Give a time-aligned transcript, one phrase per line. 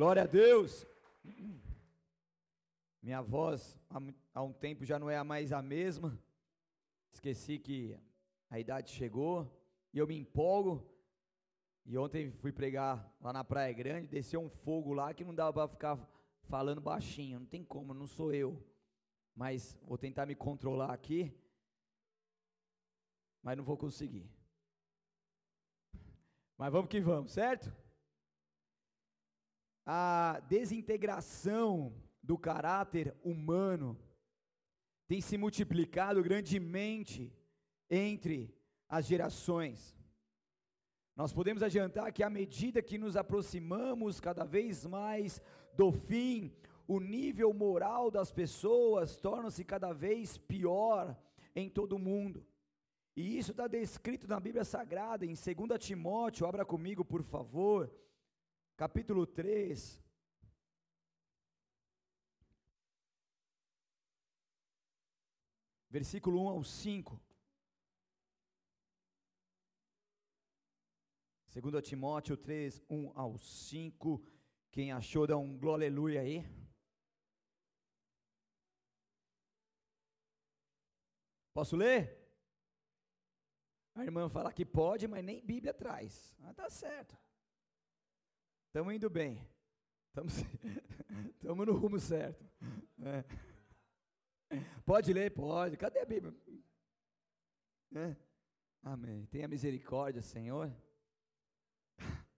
[0.00, 0.86] Glória a Deus.
[3.02, 3.78] Minha voz
[4.32, 6.18] há um tempo já não é mais a mesma.
[7.12, 7.94] Esqueci que
[8.48, 9.46] a idade chegou
[9.92, 10.90] e eu me empolgo.
[11.84, 15.52] E ontem fui pregar lá na Praia Grande, desceu um fogo lá que não dava
[15.52, 16.10] para ficar
[16.44, 17.38] falando baixinho.
[17.38, 18.58] Não tem como, não sou eu.
[19.36, 21.30] Mas vou tentar me controlar aqui.
[23.42, 24.26] Mas não vou conseguir.
[26.56, 27.70] Mas vamos que vamos, certo?
[29.92, 31.92] A desintegração
[32.22, 33.98] do caráter humano
[35.08, 37.34] tem se multiplicado grandemente
[37.90, 38.54] entre
[38.88, 39.98] as gerações.
[41.16, 45.42] Nós podemos adiantar que à medida que nos aproximamos cada vez mais
[45.74, 46.54] do fim,
[46.86, 51.20] o nível moral das pessoas torna-se cada vez pior
[51.52, 52.46] em todo o mundo.
[53.16, 57.92] E isso está descrito na Bíblia Sagrada, em 2 Timóteo, abra comigo, por favor
[58.80, 60.02] capítulo 3.
[65.90, 67.20] Versículo 1 ao 5.
[71.52, 74.24] 2 Timóteo 3, 1 ao 5.
[74.70, 76.42] Quem achou, dá um glória aleluia aí.
[81.52, 82.18] Posso ler?
[83.94, 86.34] A irmã fala que pode, mas nem Bíblia traz.
[86.40, 87.29] Ah, tá certo.
[88.70, 89.44] Estamos indo bem.
[90.06, 92.48] Estamos no rumo certo.
[93.02, 93.24] É.
[94.86, 95.76] Pode ler, pode.
[95.76, 96.32] Cadê a Bíblia?
[97.92, 98.14] É.
[98.80, 99.26] Amém.
[99.26, 100.72] Tenha misericórdia, Senhor.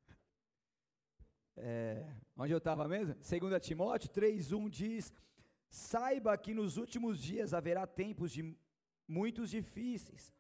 [1.55, 3.15] É, onde eu estava mesmo?
[3.15, 5.13] 2 Timóteo 3,1 diz:
[5.69, 8.57] Saiba que nos últimos dias haverá tempos de
[9.07, 10.35] muitos difíceis,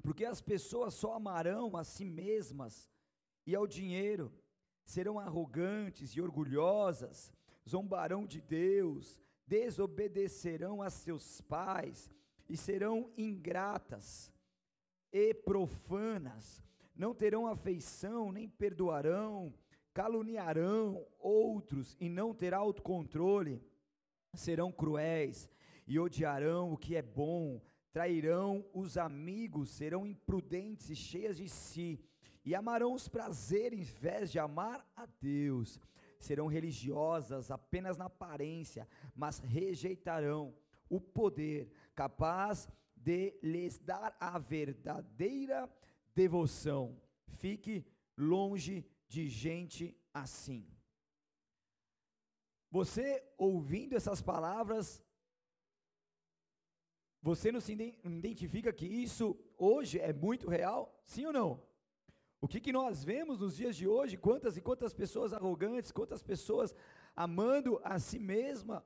[0.00, 2.88] porque as pessoas só amarão a si mesmas
[3.44, 4.32] e ao dinheiro
[4.90, 7.32] serão arrogantes e orgulhosas,
[7.68, 12.10] zombarão de Deus, desobedecerão a seus pais
[12.48, 14.32] e serão ingratas
[15.12, 16.60] e profanas,
[16.92, 19.54] não terão afeição, nem perdoarão,
[19.94, 23.62] caluniarão outros e não terá autocontrole,
[24.34, 25.48] serão cruéis
[25.86, 27.62] e odiarão o que é bom,
[27.92, 32.00] trairão os amigos, serão imprudentes e cheias de si
[32.50, 35.78] e amarão os prazeres em vez de amar a Deus.
[36.18, 40.52] Serão religiosas apenas na aparência, mas rejeitarão
[40.88, 45.72] o poder capaz de lhes dar a verdadeira
[46.12, 47.00] devoção.
[47.38, 47.86] Fique
[48.18, 50.66] longe de gente assim.
[52.68, 55.00] Você ouvindo essas palavras,
[57.22, 57.74] você não se
[58.04, 61.00] identifica que isso hoje é muito real?
[61.04, 61.69] Sim ou não?
[62.40, 64.16] O que, que nós vemos nos dias de hoje?
[64.16, 66.74] Quantas e quantas pessoas arrogantes, quantas pessoas
[67.14, 68.82] amando a si mesma,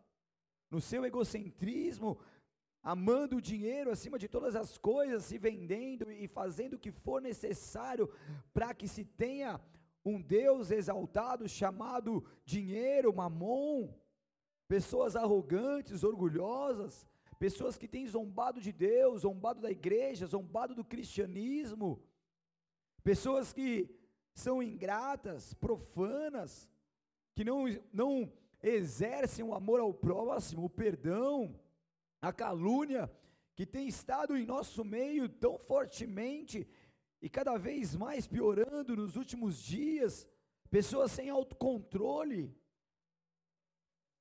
[0.68, 2.18] no seu egocentrismo,
[2.82, 7.22] amando o dinheiro acima de todas as coisas, se vendendo e fazendo o que for
[7.22, 8.10] necessário
[8.52, 9.60] para que se tenha
[10.04, 13.88] um Deus exaltado chamado dinheiro, mamon,
[14.66, 17.06] pessoas arrogantes, orgulhosas,
[17.38, 22.02] pessoas que têm zombado de Deus, zombado da igreja, zombado do cristianismo,
[23.04, 23.88] pessoas que
[24.34, 26.68] são ingratas, profanas,
[27.34, 28.32] que não, não
[28.62, 31.60] exercem o amor ao próximo, o perdão,
[32.20, 33.12] a calúnia,
[33.54, 36.66] que tem estado em nosso meio tão fortemente
[37.20, 40.26] e cada vez mais piorando nos últimos dias,
[40.70, 42.52] pessoas sem autocontrole,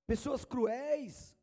[0.05, 1.35] pessoas cruéis,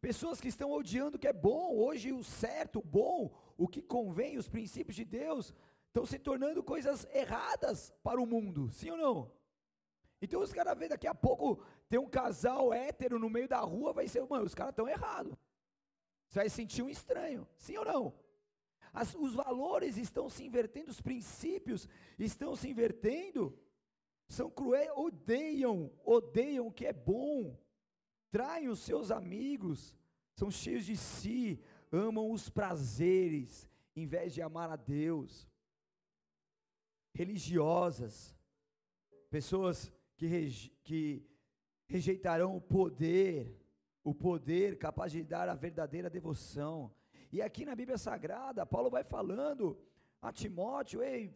[0.00, 3.80] pessoas que estão odiando o que é bom, hoje o certo, o bom, o que
[3.80, 5.54] convém, os princípios de Deus,
[5.94, 9.32] estão se tornando coisas erradas para o mundo, sim ou não?
[10.20, 13.92] Então os caras vê daqui a pouco tem um casal hétero no meio da rua,
[13.92, 15.36] vai ser, mano, os caras estão errados.
[16.28, 18.12] Você vai sentir um estranho, sim ou não?
[18.92, 21.88] As, os valores estão se invertendo, os princípios
[22.18, 23.56] estão se invertendo.
[24.26, 27.56] São cruéis, odeiam, odeiam o que é bom,
[28.32, 29.94] traem os seus amigos,
[30.34, 31.62] são cheios de si,
[31.92, 35.46] amam os prazeres, em vez de amar a Deus
[37.14, 38.36] religiosas,
[39.30, 41.24] pessoas que, reje, que
[41.86, 43.56] rejeitarão o poder,
[44.02, 46.92] o poder capaz de dar a verdadeira devoção.
[47.32, 49.78] E aqui na Bíblia Sagrada, Paulo vai falando
[50.20, 51.34] a Timóteo: ei,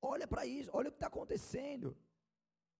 [0.00, 1.96] olha para isso, olha o que está acontecendo.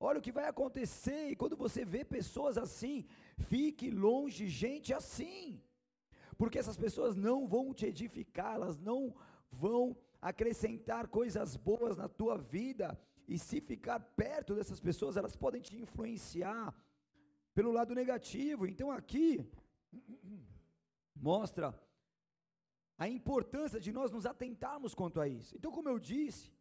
[0.02, 3.04] Olha o que vai acontecer, e quando você vê pessoas assim,
[3.36, 5.62] fique longe, gente assim,
[6.38, 9.14] porque essas pessoas não vão te edificar, elas não
[9.52, 12.98] vão acrescentar coisas boas na tua vida
[13.30, 16.74] E se ficar perto dessas pessoas, elas podem te influenciar
[17.54, 18.66] pelo lado negativo.
[18.66, 19.48] Então aqui
[21.14, 21.66] mostra
[22.98, 25.56] a importância de nós nos atentarmos quanto a isso.
[25.56, 26.52] Então, como eu disse,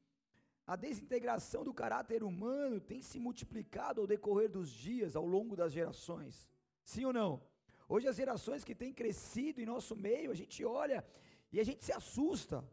[0.63, 5.73] a desintegração do caráter humano tem se multiplicado ao decorrer dos dias, ao longo das
[5.73, 6.47] gerações.
[6.83, 7.41] Sim ou não?
[7.87, 11.03] Hoje as gerações que têm crescido em nosso meio, a gente olha
[11.51, 12.63] e a gente se assusta,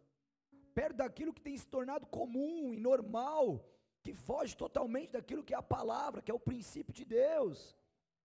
[0.76, 3.66] perto daquilo que tem se tornado comum e normal,
[4.02, 7.74] que foge totalmente daquilo que é a palavra, que é o princípio de Deus.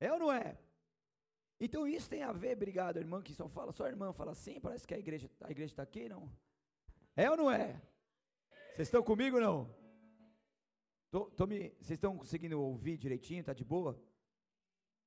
[0.01, 0.59] É ou não é?
[1.61, 4.59] Então isso tem a ver, obrigado, irmã, que só fala, só a irmã fala assim,
[4.59, 6.29] parece que a igreja a igreja está aqui, não?
[7.15, 7.81] É ou não é?
[8.73, 9.75] Vocês estão comigo ou não?
[11.09, 13.45] Tô, tô me, vocês estão conseguindo ouvir direitinho?
[13.45, 13.97] Tá de boa?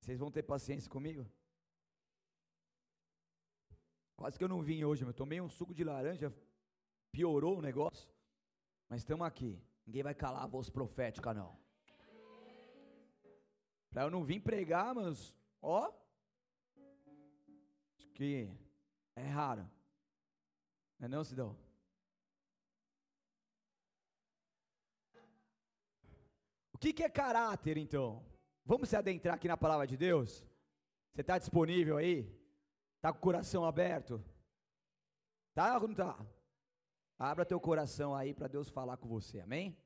[0.00, 1.30] Vocês vão ter paciência comigo?
[4.16, 6.32] Quase que eu não vim hoje, eu tomei um suco de laranja,
[7.14, 8.12] piorou o negócio,
[8.88, 9.62] mas estamos aqui.
[9.86, 11.56] Ninguém vai calar a voz profética, não.
[13.88, 15.92] Para eu não vir pregar, mas, ó,
[18.14, 18.50] que
[19.14, 19.70] é raro.
[20.98, 21.56] Não é não, Sidão?
[26.72, 28.26] O que, que é caráter, então?
[28.64, 30.44] Vamos se adentrar aqui na palavra de Deus?
[31.12, 32.28] Você está disponível aí?
[32.96, 34.22] Está com o coração aberto?
[35.54, 36.18] Tá ou não tá?
[37.18, 39.76] Abra teu coração aí para Deus falar com você, amém?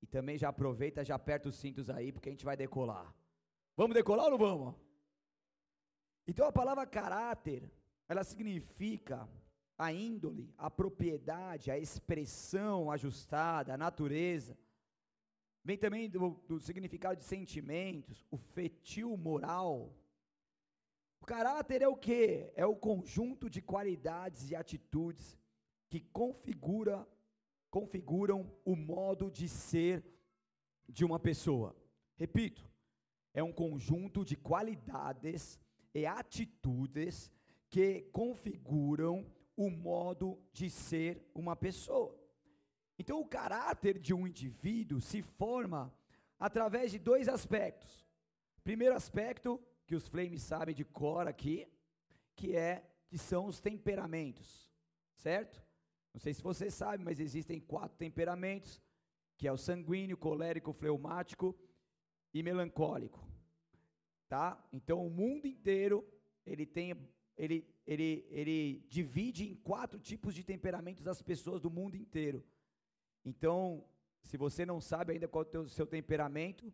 [0.00, 3.14] E também já aproveita, já aperta os cintos aí, porque a gente vai decolar.
[3.76, 4.74] Vamos decolar ou não vamos?
[6.26, 7.70] Então a palavra caráter,
[8.08, 9.28] ela significa
[9.76, 14.56] a índole, a propriedade, a expressão ajustada, a natureza.
[15.64, 19.92] Vem também do, do significado de sentimentos, o fetil moral.
[21.20, 22.52] O caráter é o que?
[22.54, 25.36] É o conjunto de qualidades e atitudes
[25.92, 27.06] que configura,
[27.70, 30.02] configuram o modo de ser
[30.88, 31.76] de uma pessoa.
[32.16, 32.66] Repito,
[33.34, 35.60] é um conjunto de qualidades
[35.92, 37.30] e atitudes
[37.68, 42.18] que configuram o modo de ser uma pessoa.
[42.98, 45.94] Então, o caráter de um indivíduo se forma
[46.38, 48.08] através de dois aspectos.
[48.64, 51.68] Primeiro aspecto, que os flames sabem de cor aqui,
[52.34, 54.72] que é que são os temperamentos,
[55.16, 55.62] certo?
[56.12, 58.80] Não sei se você sabe, mas existem quatro temperamentos,
[59.38, 61.56] que é o sanguíneo, colérico, fleumático
[62.34, 63.32] e melancólico
[64.32, 64.58] tá?
[64.72, 65.96] Então o mundo inteiro
[66.46, 66.96] ele tem
[67.36, 67.56] ele,
[67.86, 72.42] ele, ele divide em quatro tipos de temperamentos as pessoas do mundo inteiro.
[73.26, 73.84] Então,
[74.22, 76.72] se você não sabe ainda qual é o seu temperamento,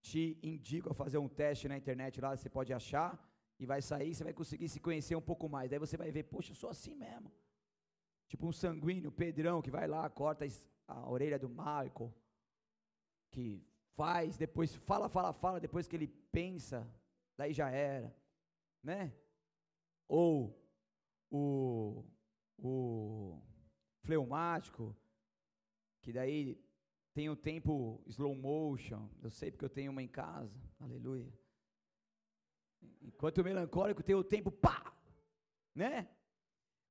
[0.00, 3.10] te indico a fazer um teste na internet lá, você pode achar
[3.58, 5.70] e vai sair, você vai conseguir se conhecer um pouco mais.
[5.70, 7.32] Daí você vai ver, poxa, eu sou assim mesmo.
[8.32, 10.46] Tipo um sanguíneo, Pedrão, que vai lá, corta
[10.88, 12.10] a orelha do Michael,
[13.30, 13.62] que
[13.94, 16.90] faz, depois fala, fala, fala, depois que ele pensa,
[17.36, 18.16] daí já era,
[18.82, 19.14] né?
[20.08, 20.58] Ou
[21.30, 22.06] o,
[22.56, 23.38] o
[24.00, 24.96] fleumático,
[26.00, 26.58] que daí
[27.12, 31.30] tem o tempo slow motion, eu sei porque eu tenho uma em casa, aleluia.
[33.02, 34.90] Enquanto o melancólico tem o tempo pá,
[35.74, 36.08] né?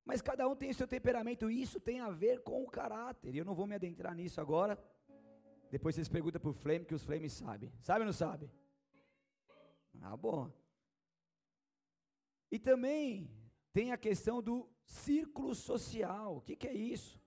[0.04, 3.34] Mas cada um tem o seu temperamento, e isso tem a ver com o caráter,
[3.34, 4.76] eu não vou me adentrar nisso agora,
[5.70, 7.72] depois vocês perguntam para o Flame, que os Flames sabem.
[7.80, 8.50] Sabe ou não sabe?
[10.02, 10.52] Ah, bom.
[12.50, 13.30] E também
[13.72, 16.36] tem a questão do círculo social.
[16.36, 17.18] O que, que é isso?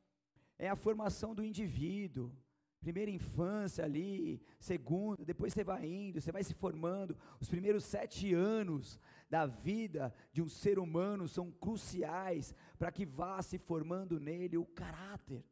[0.60, 2.32] É a formação do indivíduo.
[2.80, 7.18] Primeira infância ali, segunda, depois você vai indo, você vai se formando.
[7.40, 13.42] Os primeiros sete anos da vida de um ser humano são cruciais para que vá
[13.42, 15.44] se formando nele o caráter.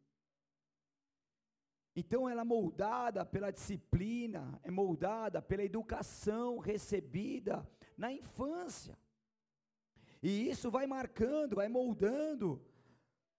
[1.96, 8.98] Então ela é moldada pela disciplina, é moldada pela educação recebida na infância.
[10.22, 12.62] E isso vai marcando, vai moldando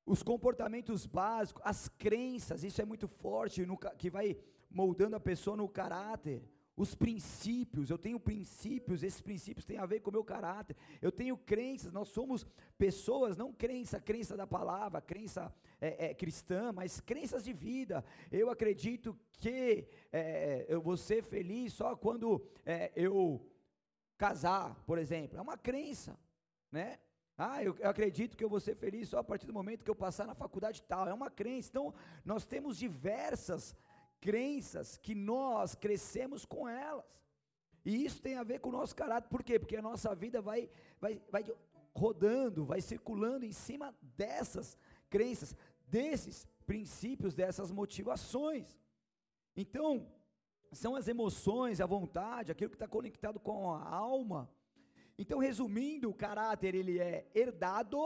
[0.07, 4.37] os comportamentos básicos, as crenças, isso é muito forte, no, que vai
[4.71, 6.43] moldando a pessoa no caráter
[6.77, 11.13] os princípios, eu tenho princípios, esses princípios têm a ver com o meu caráter, eu
[11.13, 12.45] tenho crenças, nós somos
[12.77, 18.51] pessoas, não crença, crença da palavra, crença é, é, cristã, mas crenças de vida, eu
[18.51, 23.49] acredito que é, eu vou ser feliz só quando é, eu
[24.19, 26.19] casar, por exemplo, é uma crença,
[26.73, 26.99] né?
[27.37, 29.91] Ah, eu, eu acredito que eu vou ser feliz só a partir do momento que
[29.91, 33.77] eu passar na faculdade tal, é uma crença, então nós temos diversas
[34.25, 37.05] crenças que nós crescemos com elas.
[37.85, 39.59] E isso tem a ver com o nosso caráter, por quê?
[39.59, 41.45] Porque a nossa vida vai, vai, vai
[41.95, 44.79] rodando, vai circulando em cima dessas
[45.11, 45.55] crenças,
[45.87, 48.75] desses princípios, dessas motivações.
[49.55, 50.11] Então,
[50.73, 54.51] são as emoções, a vontade, aquilo que está conectado com a alma.
[55.19, 57.99] Então, resumindo, o caráter ele é herdado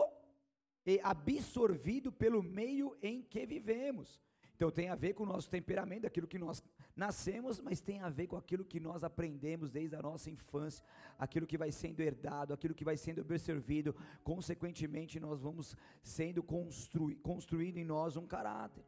[0.85, 4.21] e absorvido pelo meio em que vivemos.
[4.59, 6.61] Então tem a ver com o nosso temperamento, aquilo que nós
[6.97, 10.85] nascemos, mas tem a ver com aquilo que nós aprendemos desde a nossa infância,
[11.17, 17.15] aquilo que vai sendo herdado, aquilo que vai sendo absorvido, consequentemente nós vamos sendo construí
[17.15, 18.85] construindo em nós um caráter.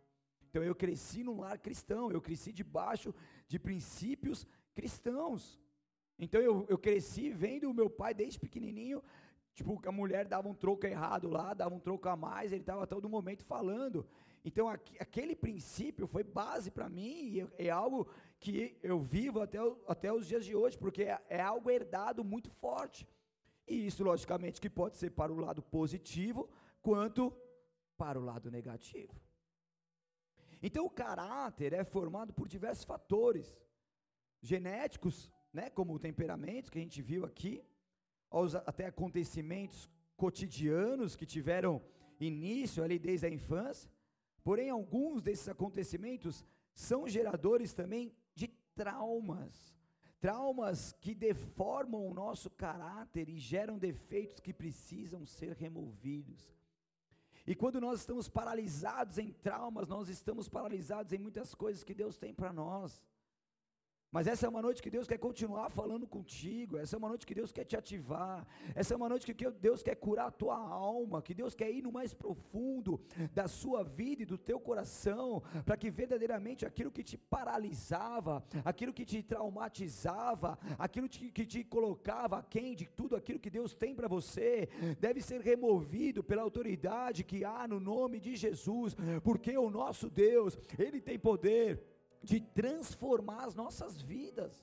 [0.49, 3.15] Então eu cresci num lar cristão, eu cresci debaixo
[3.47, 5.57] de princípios cristãos.
[6.19, 9.01] Então eu, eu cresci vendo o meu pai desde pequenininho,
[9.55, 12.89] tipo, a mulher dava um troco errado lá, dava um troco a mais, ele estava
[12.89, 14.05] todo momento falando.
[14.45, 20.13] Então, aquele princípio foi base para mim e é, algo que eu vivo até, até
[20.13, 23.07] os dias de hoje, porque é, é algo herdado muito forte.
[23.69, 26.49] E isso, logicamente, que pode ser para o lado positivo,
[26.81, 27.37] quanto
[27.99, 29.15] para o lado negativo.
[30.63, 33.57] Então, o caráter é formado por diversos fatores
[34.41, 37.63] genéticos, né, como temperamentos que a gente viu aqui,
[38.31, 41.83] aos, até acontecimentos cotidianos que tiveram
[42.19, 43.91] início ali desde a infância,
[44.43, 46.45] Porém, alguns desses acontecimentos
[46.75, 49.75] são geradores também de traumas.
[50.21, 56.55] Traumas que deformam o nosso caráter e geram defeitos que precisam ser removidos.
[57.47, 62.19] E quando nós estamos paralisados em traumas, nós estamos paralisados em muitas coisas que Deus
[62.19, 63.01] tem para nós.
[64.13, 67.25] Mas essa é uma noite que Deus quer continuar falando contigo, essa é uma noite
[67.25, 70.57] que Deus quer te ativar, essa é uma noite que Deus quer curar a tua
[70.57, 73.01] alma, que Deus quer ir no mais profundo
[73.33, 78.93] da sua vida e do teu coração, para que verdadeiramente aquilo que te paralisava, aquilo
[78.93, 84.09] que te traumatizava, aquilo que te colocava aquém de tudo aquilo que Deus tem para
[84.09, 90.11] você, deve ser removido pela autoridade que há no nome de Jesus, porque o nosso
[90.11, 91.81] Deus, Ele tem poder
[92.23, 94.55] de transformar as nossas vidas.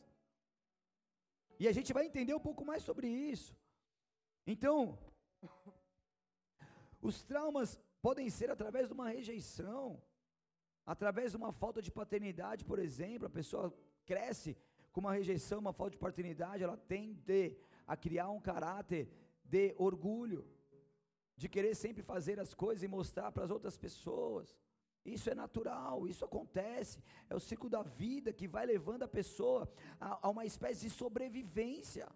[1.59, 3.55] E a gente vai entender um pouco mais sobre isso.
[4.45, 4.97] Então,
[7.01, 10.01] os traumas podem ser através de uma rejeição,
[10.85, 13.73] através de uma falta de paternidade, por exemplo, a pessoa
[14.05, 14.55] cresce
[14.91, 19.09] com uma rejeição, uma falta de paternidade, ela tende a criar um caráter
[19.43, 20.47] de orgulho,
[21.35, 24.55] de querer sempre fazer as coisas e mostrar para as outras pessoas.
[25.15, 27.01] Isso é natural, isso acontece.
[27.29, 30.89] É o ciclo da vida que vai levando a pessoa a, a uma espécie de
[30.89, 32.07] sobrevivência.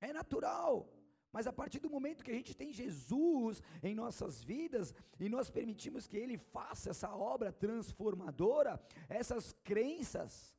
[0.00, 0.86] É natural.
[1.32, 5.50] Mas a partir do momento que a gente tem Jesus em nossas vidas e nós
[5.50, 10.54] permitimos que Ele faça essa obra transformadora, essas crenças,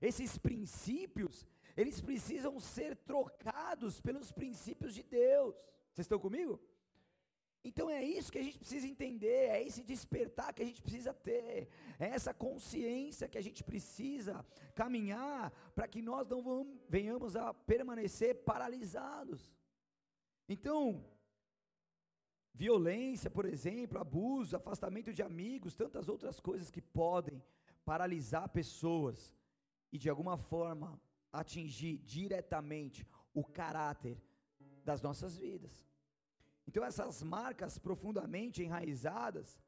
[0.00, 1.46] esses princípios,
[1.76, 5.54] eles precisam ser trocados pelos princípios de Deus.
[5.92, 6.58] Vocês estão comigo?
[7.62, 11.12] Então é isso que a gente precisa entender, é esse despertar que a gente precisa
[11.12, 17.52] ter, é essa consciência que a gente precisa caminhar para que nós não venhamos a
[17.52, 19.52] permanecer paralisados.
[20.48, 21.04] Então,
[22.54, 27.42] violência, por exemplo, abuso, afastamento de amigos, tantas outras coisas que podem
[27.84, 29.34] paralisar pessoas
[29.92, 30.98] e de alguma forma
[31.30, 34.18] atingir diretamente o caráter
[34.82, 35.89] das nossas vidas.
[36.70, 39.60] Então, essas marcas profundamente enraizadas,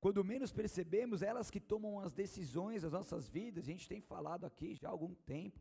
[0.00, 4.44] quando menos percebemos, elas que tomam as decisões das nossas vidas, a gente tem falado
[4.44, 5.60] aqui já há algum tempo,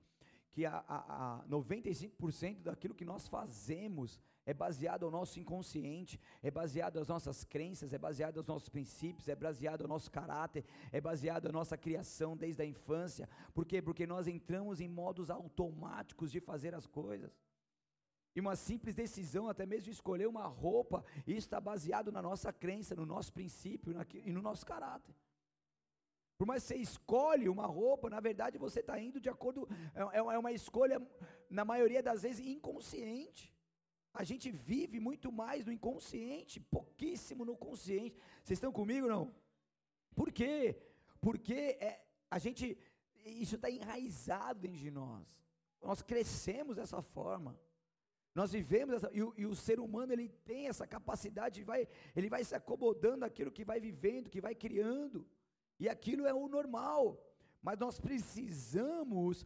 [0.49, 6.49] que a, a, a 95% daquilo que nós fazemos é baseado ao nosso inconsciente, é
[6.49, 10.99] baseado às nossas crenças, é baseado aos nossos princípios, é baseado ao nosso caráter, é
[10.99, 13.29] baseado à nossa criação desde a infância.
[13.53, 13.83] Por quê?
[13.83, 17.39] Porque nós entramos em modos automáticos de fazer as coisas.
[18.35, 22.95] E uma simples decisão, até mesmo escolher uma roupa, isso está baseado na nossa crença,
[22.95, 23.93] no nosso princípio
[24.25, 25.15] e no nosso caráter.
[26.37, 30.17] Por mais que você escolhe uma roupa, na verdade você está indo de acordo, é,
[30.17, 31.05] é, é uma escolha,
[31.49, 33.53] na maioria das vezes, inconsciente.
[34.13, 38.17] A gente vive muito mais no inconsciente, pouquíssimo no consciente.
[38.41, 39.35] Vocês estão comigo não?
[40.15, 40.81] Por quê?
[41.19, 42.77] Porque é, a gente,
[43.25, 45.43] isso está enraizado de nós.
[45.81, 47.59] Nós crescemos dessa forma.
[48.39, 52.29] Nós vivemos essa, e, o, e, o, ser humano ele tem essa capacidade, vai, ele
[52.29, 55.27] vai se acomodando aquilo que vai vivendo, que vai criando,
[55.77, 57.21] e aquilo é o normal.
[57.61, 59.45] Mas nós precisamos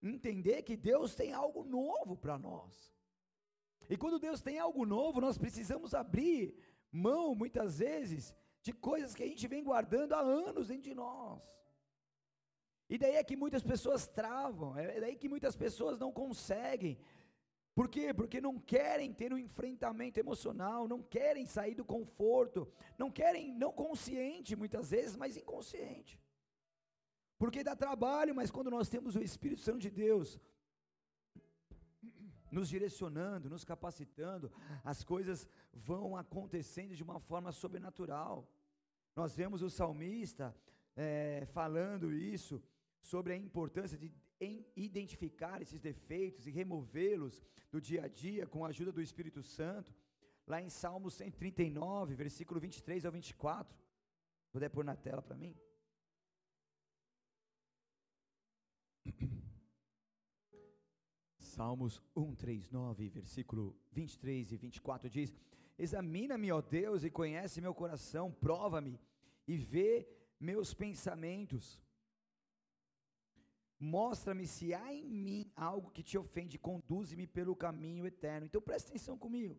[0.00, 2.94] entender que Deus tem algo novo para nós.
[3.88, 6.54] E quando Deus tem algo novo, nós precisamos abrir
[6.92, 8.32] mão, muitas vezes,
[8.62, 11.42] de coisas que a gente vem guardando há anos dentro de nós.
[12.88, 16.96] E daí é que muitas pessoas travam, é daí que muitas pessoas não conseguem
[17.80, 18.12] Por quê?
[18.12, 23.72] Porque não querem ter um enfrentamento emocional, não querem sair do conforto, não querem, não
[23.72, 26.20] consciente muitas vezes, mas inconsciente.
[27.38, 30.38] Porque dá trabalho, mas quando nós temos o Espírito Santo de Deus
[32.50, 34.52] nos direcionando, nos capacitando,
[34.84, 38.46] as coisas vão acontecendo de uma forma sobrenatural.
[39.16, 40.54] Nós vemos o salmista
[40.94, 42.62] é, falando isso,
[43.00, 44.12] sobre a importância de
[44.76, 49.94] identificar esses defeitos e removê-los do dia a dia com a ajuda do Espírito Santo,
[50.46, 53.78] lá em Salmos 139, versículo 23 ao 24.
[54.50, 55.54] Puder pôr na tela para mim?
[61.38, 65.34] Salmos 139, versículo 23 e 24 diz:
[65.78, 68.98] Examina-me, ó Deus, e conhece meu coração, prova-me
[69.46, 71.80] e vê meus pensamentos
[73.80, 78.44] Mostra-me se há em mim algo que te ofende, conduze-me pelo caminho eterno.
[78.44, 79.58] Então presta atenção comigo.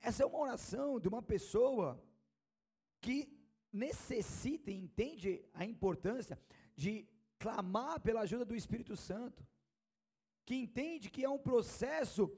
[0.00, 2.00] Essa é uma oração de uma pessoa
[3.00, 3.28] que
[3.72, 6.38] necessita e entende a importância
[6.76, 7.08] de
[7.40, 9.44] clamar pela ajuda do Espírito Santo,
[10.46, 12.32] que entende que é um processo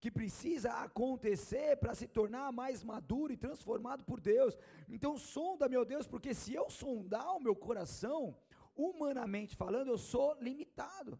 [0.00, 4.58] que precisa acontecer para se tornar mais maduro e transformado por Deus.
[4.88, 8.36] Então sonda, meu Deus, porque se eu sondar o meu coração,
[8.76, 11.18] humanamente falando, eu sou limitado.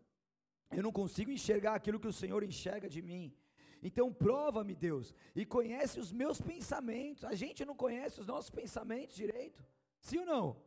[0.71, 3.35] Eu não consigo enxergar aquilo que o Senhor enxerga de mim.
[3.83, 7.25] Então prova-me, Deus, e conhece os meus pensamentos.
[7.25, 9.65] A gente não conhece os nossos pensamentos direito.
[10.01, 10.63] Sim ou não?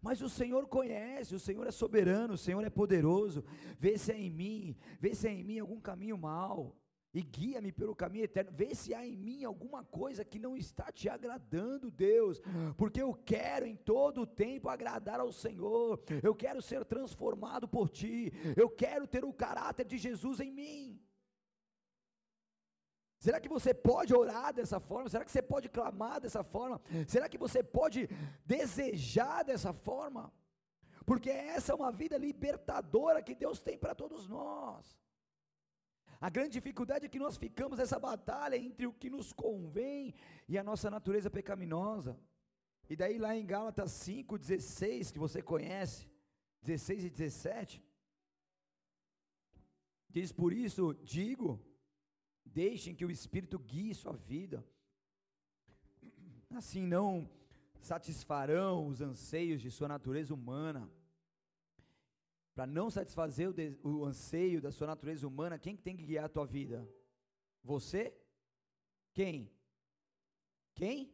[0.00, 3.44] Mas o Senhor conhece, o Senhor é soberano, o Senhor é poderoso.
[3.78, 6.76] Vê se é em mim, vê se é em mim algum caminho mal
[7.14, 8.50] e guia-me pelo caminho eterno.
[8.52, 12.42] Vê se há em mim alguma coisa que não está te agradando, Deus,
[12.76, 16.02] porque eu quero em todo o tempo agradar ao Senhor.
[16.22, 18.32] Eu quero ser transformado por ti.
[18.56, 21.00] Eu quero ter o caráter de Jesus em mim.
[23.20, 25.08] Será que você pode orar dessa forma?
[25.08, 26.78] Será que você pode clamar dessa forma?
[27.06, 28.08] Será que você pode
[28.44, 30.30] desejar dessa forma?
[31.06, 35.03] Porque essa é uma vida libertadora que Deus tem para todos nós.
[36.26, 40.14] A grande dificuldade é que nós ficamos nessa batalha entre o que nos convém
[40.48, 42.18] e a nossa natureza pecaminosa.
[42.88, 46.08] E daí lá em Gálatas 5, 16, que você conhece,
[46.62, 47.84] 16 e 17,
[50.08, 51.60] diz: Por isso digo,
[52.42, 54.66] deixem que o Espírito guie sua vida,
[56.54, 57.28] assim não
[57.82, 60.90] satisfarão os anseios de sua natureza humana
[62.54, 63.48] para não satisfazer
[63.82, 66.88] o, o, anseio da sua natureza humana, quem tem que guiar a tua vida?
[67.62, 68.16] Você?
[69.12, 69.50] Quem?
[70.74, 71.12] Quem?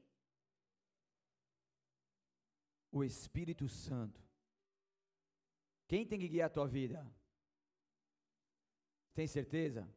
[2.93, 4.21] O Espírito Santo.
[5.89, 7.05] Quem tem que guiar a tua vida?
[9.15, 9.89] Tem certeza?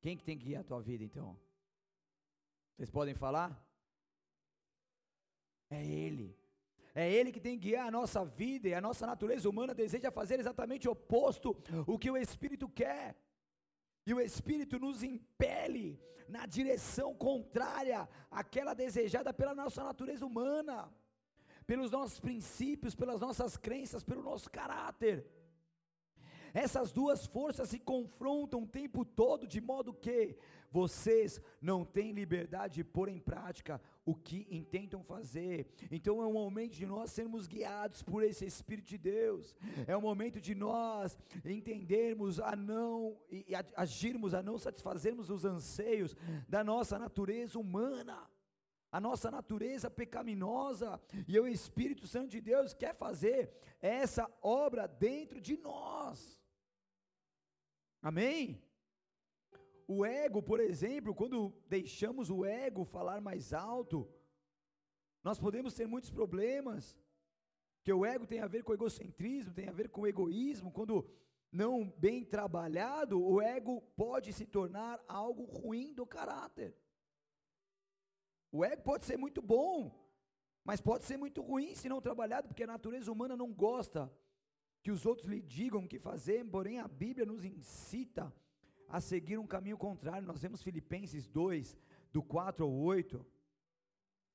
[0.00, 1.38] Quem que tem que guiar a tua vida então?
[2.76, 3.50] Vocês podem falar?
[5.68, 6.39] É Ele.
[6.94, 10.10] É Ele que tem que guiar a nossa vida e a nossa natureza humana deseja
[10.10, 13.16] fazer exatamente o oposto o que o Espírito quer.
[14.06, 20.92] E o Espírito nos impele na direção contrária àquela desejada pela nossa natureza humana,
[21.66, 25.26] pelos nossos princípios, pelas nossas crenças, pelo nosso caráter.
[26.52, 30.36] Essas duas forças se confrontam o tempo todo, de modo que
[30.70, 35.66] vocês não têm liberdade de pôr em prática o que intentam fazer.
[35.90, 39.56] Então é um momento de nós sermos guiados por esse Espírito de Deus.
[39.86, 46.16] É um momento de nós entendermos a não e agirmos a não satisfazermos os anseios
[46.48, 48.28] da nossa natureza humana.
[48.92, 55.40] A nossa natureza pecaminosa, e o Espírito Santo de Deus quer fazer essa obra dentro
[55.40, 56.40] de nós.
[58.02, 58.60] Amém?
[59.92, 64.08] O ego, por exemplo, quando deixamos o ego falar mais alto,
[65.20, 66.96] nós podemos ter muitos problemas.
[67.82, 70.70] Que o ego tem a ver com egocentrismo, tem a ver com egoísmo.
[70.70, 71.10] Quando
[71.50, 76.72] não bem trabalhado, o ego pode se tornar algo ruim do caráter.
[78.52, 79.74] O ego pode ser muito bom,
[80.62, 84.08] mas pode ser muito ruim se não trabalhado, porque a natureza humana não gosta
[84.84, 88.49] que os outros lhe digam o que fazer, porém a Bíblia nos incita a
[88.98, 90.26] seguir um caminho contrário.
[90.26, 91.76] Nós vemos Filipenses 2,
[92.10, 93.24] do 4 ao 8,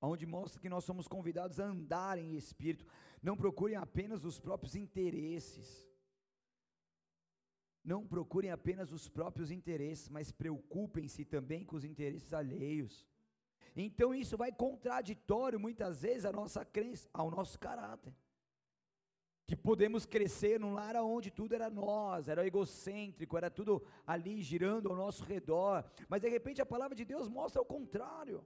[0.01, 2.85] onde mostra que nós somos convidados a andar em espírito.
[3.21, 5.89] Não procurem apenas os próprios interesses.
[7.83, 13.05] Não procurem apenas os próprios interesses, mas preocupem-se também com os interesses alheios.
[13.75, 18.13] Então isso vai contraditório muitas vezes à nossa crença, ao nosso caráter.
[19.47, 24.89] Que podemos crescer num lar onde tudo era nós, era egocêntrico, era tudo ali girando
[24.89, 28.43] ao nosso redor, mas de repente a palavra de Deus mostra o contrário.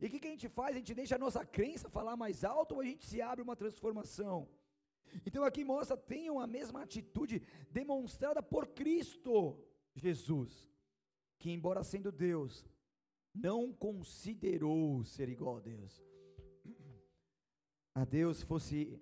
[0.00, 0.74] E o que, que a gente faz?
[0.74, 3.54] A gente deixa a nossa crença falar mais alto ou a gente se abre uma
[3.54, 4.48] transformação?
[5.24, 9.56] Então aqui mostra, tenham a mesma atitude demonstrada por Cristo
[9.94, 10.68] Jesus,
[11.38, 12.66] que embora sendo Deus,
[13.32, 16.02] não considerou ser igual a Deus.
[17.94, 18.98] A Deus fosse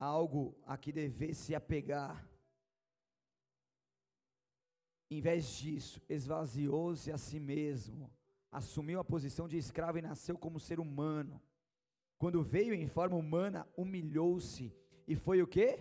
[0.00, 2.26] algo a que devesse apegar.
[5.10, 8.10] Em vez disso, esvaziou-se a si mesmo,
[8.50, 11.40] assumiu a posição de escravo e nasceu como ser humano.
[12.16, 14.74] Quando veio em forma humana, humilhou-se
[15.06, 15.78] e foi o que?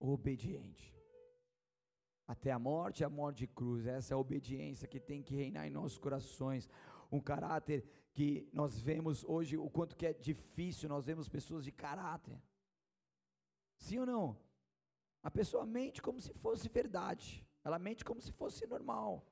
[0.00, 0.96] Obediente.
[2.26, 3.86] Até a morte, a morte de cruz.
[3.86, 6.68] Essa é a obediência que tem que reinar em nossos corações.
[7.12, 11.72] Um caráter que nós vemos hoje, o quanto que é difícil, nós vemos pessoas de
[11.72, 12.40] caráter.
[13.80, 14.38] Sim ou não?
[15.22, 17.44] A pessoa mente como se fosse verdade.
[17.64, 19.26] Ela mente como se fosse normal.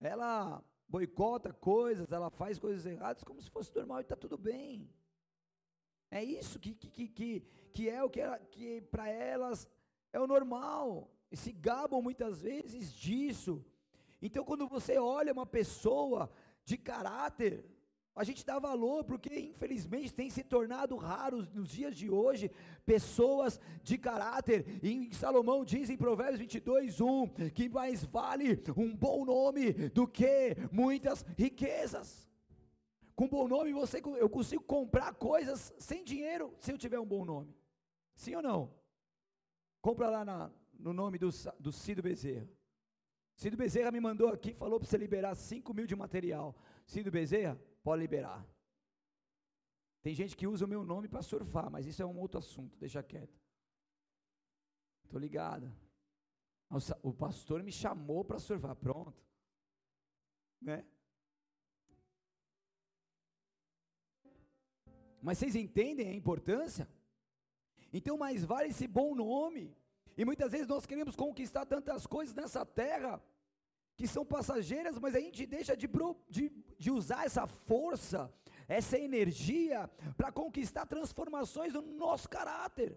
[0.00, 4.92] Ela boicota coisas, ela faz coisas erradas como se fosse normal e está tudo bem.
[6.10, 7.40] É isso que, que, que,
[7.74, 9.68] que é o que, que para elas
[10.12, 11.10] é o normal.
[11.30, 13.64] E se gabam muitas vezes disso.
[14.20, 16.30] Então, quando você olha uma pessoa
[16.64, 17.64] de caráter,
[18.18, 22.50] a gente dá valor porque, infelizmente, tem se tornado raro nos dias de hoje
[22.84, 24.66] pessoas de caráter.
[24.82, 30.56] E Salomão diz em Provérbios 22, 1 que mais vale um bom nome do que
[30.72, 32.28] muitas riquezas.
[33.14, 37.24] Com bom nome você, eu consigo comprar coisas sem dinheiro se eu tiver um bom
[37.24, 37.54] nome.
[38.16, 38.74] Sim ou não?
[39.80, 41.28] Compra lá na, no nome do,
[41.60, 42.48] do Cido Bezerra.
[43.36, 46.56] Cido Bezerra me mandou aqui, falou para você liberar 5 mil de material.
[46.84, 47.56] Cido Bezerra,
[47.88, 48.46] pode liberar.
[50.02, 52.76] Tem gente que usa o meu nome para surfar, mas isso é um outro assunto,
[52.76, 53.40] deixa quieto.
[55.04, 55.72] Estou ligado.
[57.02, 59.18] O pastor me chamou para surfar, pronto.
[60.60, 60.84] Né?
[65.22, 66.86] Mas vocês entendem a importância?
[67.90, 69.74] Então, mais vale esse bom nome.
[70.14, 73.18] E muitas vezes nós queremos conquistar tantas coisas nessa terra
[73.98, 75.90] que são passageiras, mas a gente deixa de,
[76.30, 78.32] de, de usar essa força,
[78.68, 82.96] essa energia para conquistar transformações no nosso caráter.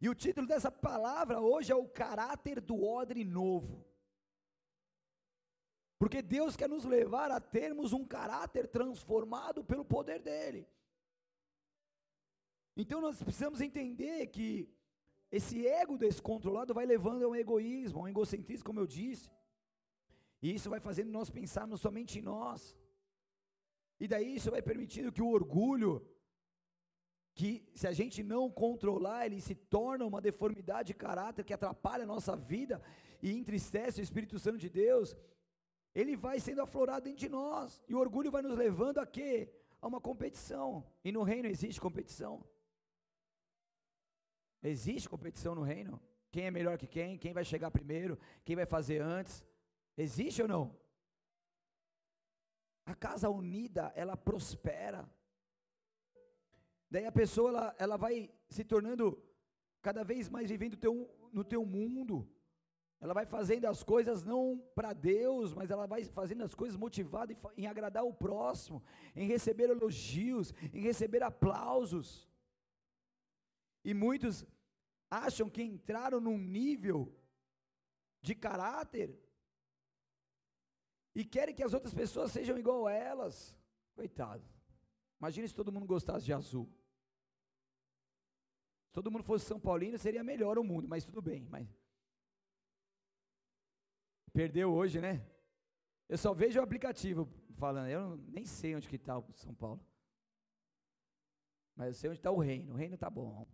[0.00, 3.84] E o título dessa palavra hoje é o caráter do odre novo.
[5.98, 10.68] Porque Deus quer nos levar a termos um caráter transformado pelo poder dEle.
[12.76, 14.72] Então nós precisamos entender que
[15.32, 19.28] esse ego descontrolado vai levando a um egoísmo, a um egocentrismo, como eu disse.
[20.42, 22.76] E isso vai fazendo nós pensarmos somente em nós.
[23.98, 26.06] E daí isso vai permitindo que o orgulho,
[27.34, 32.04] que se a gente não controlar, ele se torna uma deformidade de caráter que atrapalha
[32.04, 32.80] a nossa vida
[33.22, 35.14] e entristece o Espírito Santo de Deus,
[35.94, 37.82] ele vai sendo aflorado dentro de nós.
[37.86, 39.52] E o orgulho vai nos levando a quê?
[39.82, 40.86] A uma competição.
[41.04, 42.42] E no reino existe competição.
[44.62, 46.00] Existe competição no reino?
[46.30, 47.18] Quem é melhor que quem?
[47.18, 48.18] Quem vai chegar primeiro?
[48.44, 49.44] Quem vai fazer antes?
[50.00, 50.74] Existe ou não?
[52.86, 55.08] A casa unida, ela prospera.
[56.90, 59.22] Daí a pessoa, ela, ela vai se tornando
[59.82, 60.94] cada vez mais vivendo teu,
[61.32, 62.26] no teu mundo.
[62.98, 67.32] Ela vai fazendo as coisas não para Deus, mas ela vai fazendo as coisas motivada
[67.32, 68.82] em, em agradar o próximo,
[69.14, 72.26] em receber elogios, em receber aplausos.
[73.84, 74.46] E muitos
[75.10, 77.14] acham que entraram num nível
[78.22, 79.29] de caráter
[81.14, 83.56] e querem que as outras pessoas sejam igual a elas.
[83.94, 84.44] Coitado.
[85.20, 86.68] Imagina se todo mundo gostasse de azul.
[88.86, 91.46] Se todo mundo fosse São Paulino, seria melhor o mundo, mas tudo bem.
[91.48, 91.68] Mas...
[94.32, 95.26] Perdeu hoje, né?
[96.08, 99.84] Eu só vejo o aplicativo falando, eu nem sei onde que está o São Paulo.
[101.76, 102.72] Mas eu sei onde está o reino.
[102.72, 103.46] O reino está bom.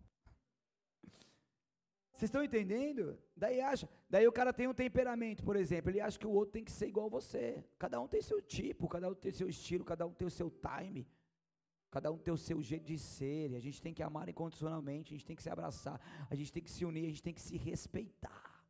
[2.17, 3.15] Vocês estão entendendo?
[3.35, 6.53] Daí acha, daí o cara tem um temperamento, por exemplo, ele acha que o outro
[6.53, 7.63] tem que ser igual a você.
[7.77, 10.49] Cada um tem seu tipo, cada um tem seu estilo, cada um tem o seu
[10.49, 11.07] time.
[11.91, 15.13] Cada um tem o seu jeito de ser, e a gente tem que amar incondicionalmente,
[15.13, 17.35] a gente tem que se abraçar, a gente tem que se unir, a gente tem
[17.35, 18.65] que se respeitar.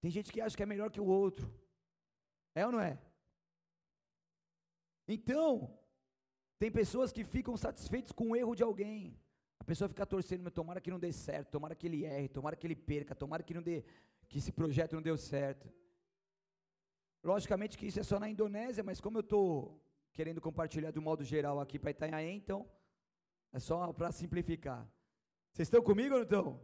[0.00, 1.52] Tem gente que acha que é melhor que o outro.
[2.54, 2.98] É ou não é?
[5.06, 5.78] Então,
[6.58, 9.21] tem pessoas que ficam satisfeitas com o erro de alguém.
[9.62, 12.66] A pessoa fica torcendo, tomara que não dê certo, tomara que ele erre, tomara que
[12.66, 13.84] ele perca, tomara que não dê,
[14.28, 15.72] que esse projeto não deu certo.
[17.22, 19.80] Logicamente que isso é só na Indonésia, mas como eu estou
[20.12, 22.68] querendo compartilhar de um modo geral aqui para Itanhaém, então
[23.52, 24.90] É só para simplificar.
[25.52, 26.60] Vocês estão comigo ou não estão?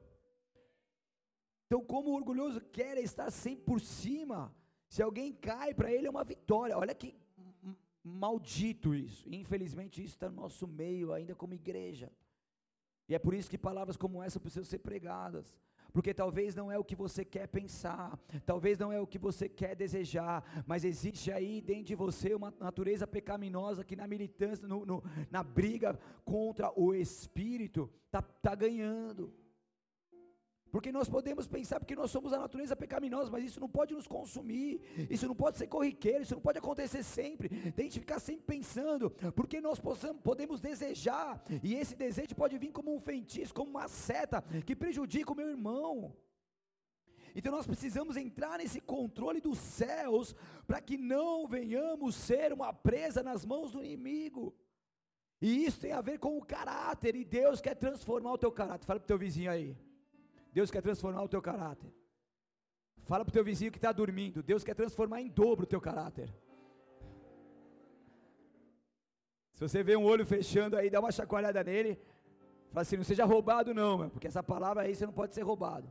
[1.67, 4.53] Então, como o orgulhoso quer estar sempre por cima,
[4.89, 6.77] se alguém cai, para ele é uma vitória.
[6.77, 7.15] Olha que
[8.03, 9.29] maldito isso.
[9.33, 12.11] Infelizmente, isso está no nosso meio ainda como igreja.
[13.09, 15.57] E é por isso que palavras como essa precisam ser pregadas
[15.93, 19.49] porque talvez não é o que você quer pensar, talvez não é o que você
[19.49, 24.85] quer desejar, mas existe aí dentro de você uma natureza pecaminosa que na militância, no,
[24.85, 29.33] no, na briga contra o Espírito, está tá ganhando.
[30.71, 34.07] Porque nós podemos pensar, porque nós somos a natureza pecaminosa, mas isso não pode nos
[34.07, 37.49] consumir, isso não pode ser corriqueiro, isso não pode acontecer sempre.
[37.73, 42.71] Tem que ficar sempre pensando, porque nós possamos, podemos desejar, e esse desejo pode vir
[42.71, 46.15] como um feitiço, como uma seta que prejudica o meu irmão.
[47.35, 50.35] Então nós precisamos entrar nesse controle dos céus,
[50.67, 54.55] para que não venhamos ser uma presa nas mãos do inimigo.
[55.41, 58.85] E isso tem a ver com o caráter, e Deus quer transformar o teu caráter.
[58.85, 59.77] Fala para o teu vizinho aí.
[60.59, 61.89] Deus quer transformar o teu caráter.
[63.05, 64.43] Fala para o teu vizinho que está dormindo.
[64.43, 66.29] Deus quer transformar em dobro o teu caráter.
[69.53, 71.93] Se você vê um olho fechando aí, dá uma chacoalhada nele.
[72.73, 75.43] Fala assim: não seja roubado, não, meu, porque essa palavra aí você não pode ser
[75.43, 75.89] roubado.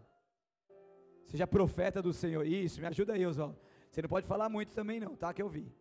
[1.28, 2.46] Seja profeta do Senhor.
[2.46, 3.58] Isso, me ajuda aí, Oswaldo.
[3.90, 5.34] Você não pode falar muito também, não, tá?
[5.34, 5.74] Que eu vi.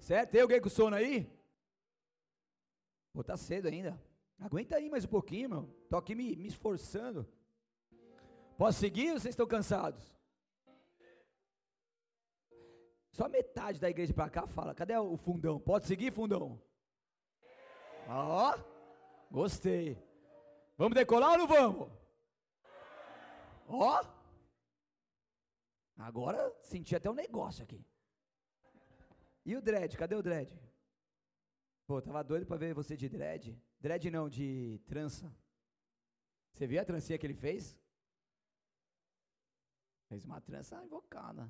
[0.00, 0.30] Certo?
[0.32, 1.30] Tem alguém com sono aí?
[3.12, 3.96] Pô, tá cedo ainda.
[4.38, 5.76] Aguenta aí mais um pouquinho, meu.
[5.82, 7.26] Estou aqui me, me esforçando.
[8.56, 10.14] Posso seguir ou vocês estão cansados?
[13.12, 14.74] Só metade da igreja para cá fala.
[14.74, 15.58] Cadê o fundão?
[15.58, 16.60] Pode seguir, fundão?
[18.08, 18.58] Ó,
[19.30, 19.96] gostei.
[20.76, 21.90] Vamos decolar ou não vamos?
[23.68, 24.04] Ó.
[25.96, 27.82] Agora senti até um negócio aqui.
[29.46, 29.96] E o dread?
[29.96, 30.54] Cadê o dread?
[31.86, 33.58] Pô, tava doido para ver você de dread.
[33.86, 35.32] Dread não, de trança.
[36.52, 37.78] Você viu a trancinha que ele fez?
[40.08, 41.48] Fez uma trança invocada.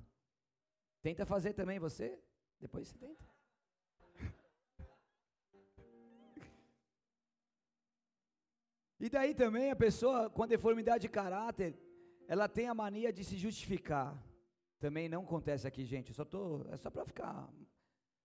[1.01, 2.21] Tenta fazer também você?
[2.61, 3.25] Depois você tenta.
[9.01, 11.75] E daí também a pessoa com a deformidade de caráter,
[12.29, 14.15] ela tem a mania de se justificar.
[14.79, 16.11] Também não acontece aqui, gente.
[16.11, 17.51] Eu só tô, é só para ficar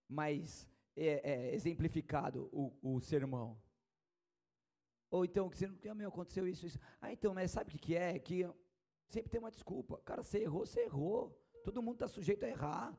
[0.10, 3.58] mais é, é, exemplificado o, o sermão.
[5.12, 6.80] Ou então, que você não meu, aconteceu isso, isso.
[7.02, 8.17] Ah, então, mas sabe o que, que é?
[8.17, 8.50] Que
[9.10, 9.97] sempre tem uma desculpa.
[10.06, 11.38] Cara, você errou, você errou.
[11.65, 12.97] Todo mundo está sujeito a errar.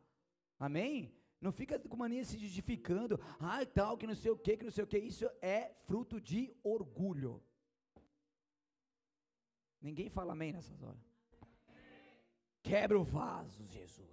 [0.58, 1.16] Amém?
[1.40, 3.18] Não fica com mania se justificando.
[3.40, 4.98] Ah, tal, que não sei o que, que não sei o que.
[4.98, 7.42] Isso é fruto de orgulho.
[9.80, 11.00] Ninguém fala amém nessas horas.
[12.62, 14.12] Quebra o vaso, Jesus.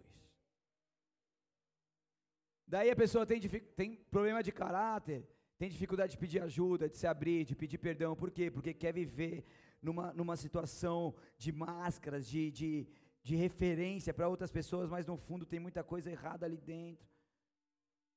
[2.65, 5.27] Daí a pessoa tem, tem problema de caráter
[5.59, 8.15] tem dificuldade de pedir ajuda, de se abrir, de pedir perdão.
[8.15, 8.49] Por quê?
[8.49, 9.43] Porque quer viver
[9.81, 12.87] numa, numa situação de máscaras, de, de,
[13.21, 17.05] de referência para outras pessoas, mas no fundo tem muita coisa errada ali dentro.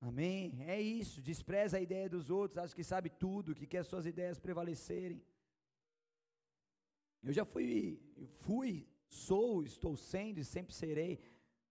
[0.01, 0.63] Amém?
[0.69, 1.21] É isso.
[1.21, 5.21] Despreza a ideia dos outros, acha que sabe tudo, que quer suas ideias prevalecerem.
[7.25, 8.01] Eu já fui,
[8.45, 11.19] fui, sou, estou sendo e sempre serei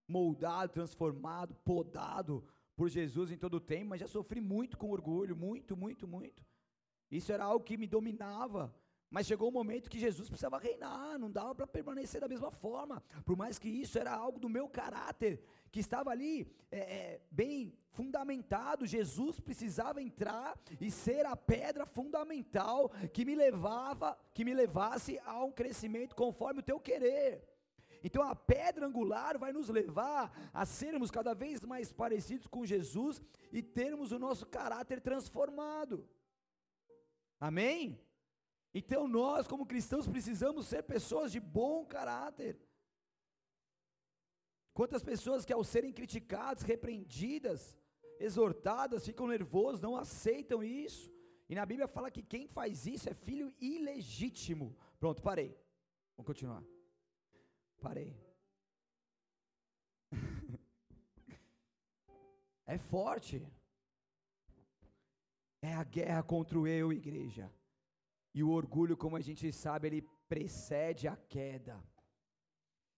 [0.06, 2.44] moldado, transformado, podado
[2.82, 6.44] por Jesus em todo o tempo, mas já sofri muito com orgulho, muito, muito, muito.
[7.08, 8.74] Isso era algo que me dominava.
[9.08, 13.00] Mas chegou um momento que Jesus precisava reinar, não dava para permanecer da mesma forma.
[13.24, 15.40] Por mais que isso era algo do meu caráter,
[15.70, 22.88] que estava ali é, é, bem fundamentado, Jesus precisava entrar e ser a pedra fundamental
[23.12, 27.51] que me levava, que me levasse a um crescimento conforme o teu querer.
[28.02, 33.20] Então a pedra angular vai nos levar a sermos cada vez mais parecidos com Jesus
[33.52, 36.08] e termos o nosso caráter transformado.
[37.38, 38.00] Amém?
[38.74, 42.58] Então nós, como cristãos, precisamos ser pessoas de bom caráter.
[44.72, 47.76] Quantas pessoas que ao serem criticadas, repreendidas,
[48.18, 51.12] exortadas, ficam nervosas, não aceitam isso.
[51.48, 54.74] E na Bíblia fala que quem faz isso é filho ilegítimo.
[54.98, 55.54] Pronto, parei.
[56.16, 56.64] Vamos continuar.
[57.82, 58.16] Parei.
[62.64, 63.44] é forte.
[65.60, 67.52] É a guerra contra o eu, igreja.
[68.32, 71.82] E o orgulho, como a gente sabe, ele precede a queda.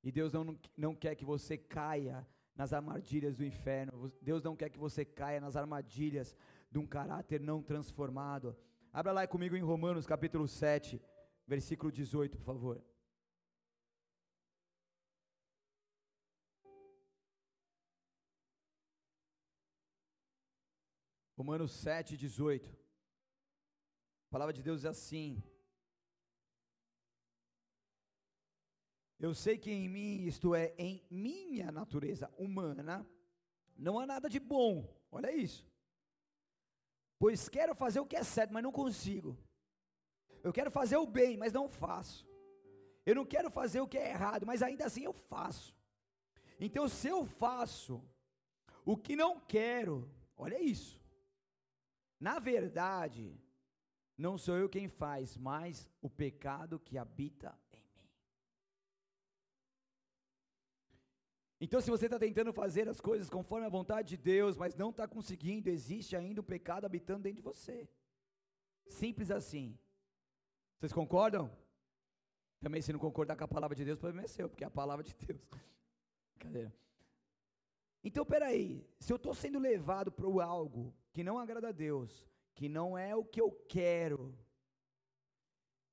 [0.02, 4.12] E Deus não, não quer que você caia nas armadilhas do inferno.
[4.20, 6.36] Deus não quer que você caia nas armadilhas
[6.70, 8.56] de um caráter não transformado.
[8.92, 11.00] Abra lá comigo em Romanos capítulo 7,
[11.46, 12.93] versículo 18, por favor.
[21.36, 22.70] Romanos 7, 18.
[22.70, 25.42] A palavra de Deus é assim:
[29.18, 33.06] Eu sei que em mim, isto é, em minha natureza humana,
[33.76, 34.86] não há nada de bom.
[35.10, 35.66] Olha isso.
[37.18, 39.38] Pois quero fazer o que é certo, mas não consigo.
[40.42, 42.28] Eu quero fazer o bem, mas não faço.
[43.06, 45.74] Eu não quero fazer o que é errado, mas ainda assim eu faço.
[46.60, 48.02] Então, se eu faço
[48.84, 51.03] o que não quero, olha isso.
[52.26, 53.24] Na verdade,
[54.16, 57.50] não sou eu quem faz, mas o pecado que habita
[61.64, 64.90] Então, se você está tentando fazer as coisas conforme a vontade de Deus, mas não
[64.90, 67.88] está conseguindo, existe ainda um pecado habitando dentro de você.
[68.86, 69.78] Simples assim.
[70.76, 71.50] Vocês concordam?
[72.60, 74.66] Também, se não concordar com a palavra de Deus, o problema é seu, porque é
[74.66, 75.40] a palavra de Deus.
[76.38, 76.70] Cadê?
[78.04, 82.68] Então, peraí, se eu estou sendo levado para algo que não agrada a Deus, que
[82.68, 84.36] não é o que eu quero,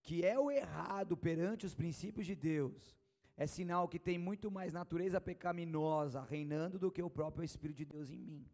[0.04, 2.98] que é o errado perante os princípios de Deus,
[3.38, 7.86] é sinal que tem muito mais natureza pecaminosa reinando do que o próprio Espírito de
[7.86, 8.46] Deus em mim.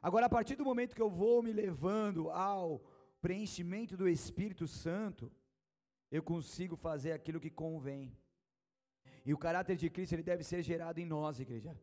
[0.00, 2.84] Agora, a partir do momento que eu vou me levando ao
[3.20, 5.32] preenchimento do Espírito Santo,
[6.10, 8.16] eu consigo fazer aquilo que convém.
[9.24, 11.76] E o caráter de Cristo ele deve ser gerado em nós, igreja,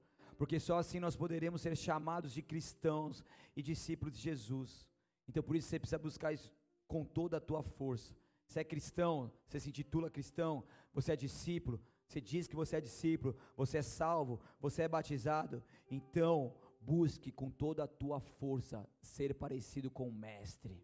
[0.44, 3.24] porque só assim nós poderemos ser chamados de cristãos
[3.56, 4.86] e discípulos de Jesus.
[5.26, 6.52] Então, por isso você precisa buscar isso
[6.86, 8.14] com toda a tua força.
[8.46, 10.62] Você é cristão, você se intitula cristão,
[10.94, 15.64] você é discípulo, você diz que você é discípulo, você é salvo, você é batizado,
[15.90, 20.84] então busque com toda a tua força ser parecido com o Mestre.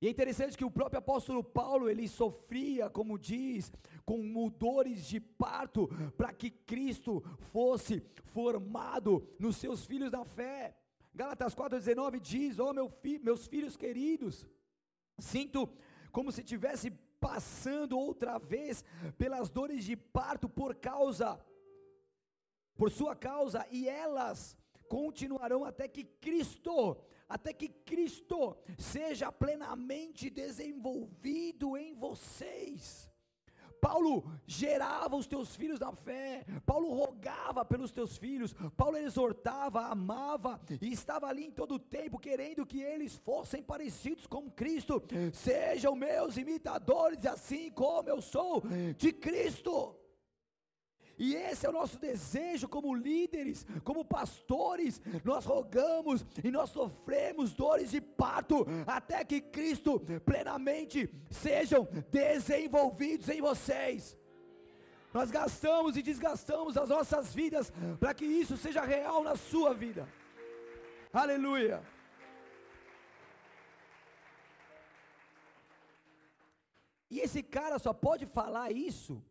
[0.00, 3.72] E é interessante que o próprio apóstolo Paulo, ele sofria, como diz,
[4.04, 10.76] com mudores de parto, para que Cristo fosse formado nos seus filhos da fé.
[11.14, 14.46] Gálatas 4,19 diz: Ó oh, meu fi, meus filhos queridos,
[15.18, 15.68] sinto
[16.10, 18.84] como se tivesse passando outra vez
[19.16, 21.42] pelas dores de parto por causa,
[22.76, 24.56] por sua causa, e elas
[24.88, 26.96] continuarão até que Cristo,
[27.28, 33.10] até que Cristo seja plenamente desenvolvido em vocês.
[33.84, 40.58] Paulo gerava os teus filhos na fé, Paulo rogava pelos teus filhos, Paulo exortava, amava
[40.80, 45.02] e estava ali em todo o tempo querendo que eles fossem parecidos com Cristo.
[45.34, 48.62] Sejam meus imitadores, assim como eu sou
[48.96, 49.94] de Cristo.
[51.18, 55.00] E esse é o nosso desejo como líderes, como pastores.
[55.22, 63.40] Nós rogamos e nós sofremos dores de parto até que Cristo plenamente sejam desenvolvidos em
[63.40, 64.18] vocês.
[65.12, 70.08] Nós gastamos e desgastamos as nossas vidas para que isso seja real na sua vida.
[71.12, 71.80] Aleluia.
[77.08, 79.22] E esse cara só pode falar isso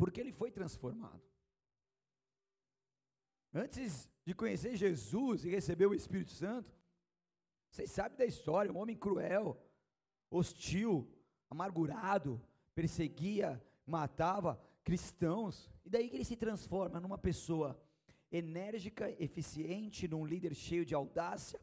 [0.00, 1.22] porque ele foi transformado.
[3.52, 6.74] Antes de conhecer Jesus e receber o Espírito Santo,
[7.70, 9.62] vocês sabem da história, um homem cruel,
[10.30, 11.06] hostil,
[11.50, 12.40] amargurado,
[12.74, 17.78] perseguia, matava cristãos, e daí que ele se transforma numa pessoa
[18.32, 21.60] enérgica, eficiente, num líder cheio de audácia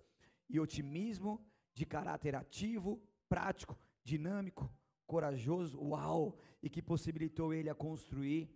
[0.48, 4.72] e otimismo, de caráter ativo, prático, dinâmico,
[5.08, 8.50] corajoso, uau, e que possibilitou ele a construir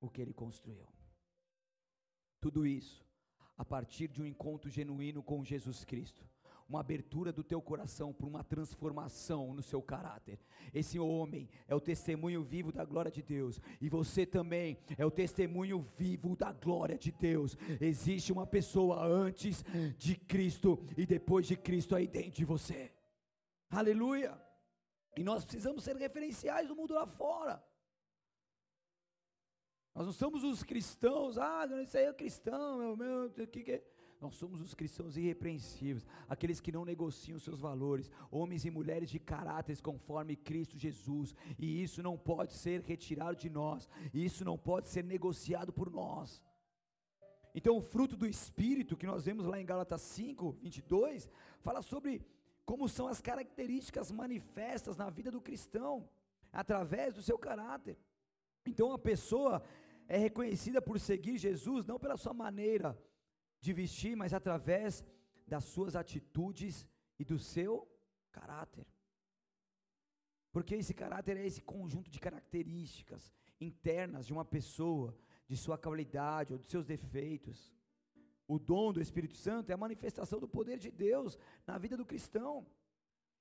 [0.00, 0.86] o que ele construiu.
[2.40, 3.04] Tudo isso
[3.58, 6.24] a partir de um encontro genuíno com Jesus Cristo
[6.70, 10.38] uma abertura do teu coração para uma transformação no seu caráter.
[10.72, 15.10] Esse homem é o testemunho vivo da glória de Deus, e você também é o
[15.10, 17.56] testemunho vivo da glória de Deus.
[17.80, 19.64] Existe uma pessoa antes
[19.98, 22.92] de Cristo e depois de Cristo aí dentro de você.
[23.68, 24.40] Aleluia!
[25.16, 27.62] E nós precisamos ser referenciais no mundo lá fora.
[29.94, 33.84] Nós não somos os cristãos, ah, isso aí é cristão, meu, meu, que, que é?
[34.20, 39.18] Nós somos os cristãos irrepreensíveis, aqueles que não negociam seus valores, homens e mulheres de
[39.18, 44.58] caráteres conforme Cristo Jesus, e isso não pode ser retirado de nós, e isso não
[44.58, 46.42] pode ser negociado por nós.
[47.54, 51.28] Então, o fruto do Espírito, que nós vemos lá em Gálatas 5, 22,
[51.60, 52.24] fala sobre
[52.70, 56.08] como são as características manifestas na vida do cristão,
[56.52, 57.98] através do seu caráter.
[58.64, 59.60] Então a pessoa
[60.06, 62.96] é reconhecida por seguir Jesus não pela sua maneira
[63.60, 65.04] de vestir, mas através
[65.48, 66.86] das suas atitudes
[67.18, 67.72] e do seu
[68.30, 68.86] caráter.
[70.52, 75.12] Porque esse caráter é esse conjunto de características internas de uma pessoa,
[75.48, 77.74] de sua qualidade ou de seus defeitos.
[78.52, 82.04] O dom do Espírito Santo é a manifestação do poder de Deus na vida do
[82.04, 82.66] cristão.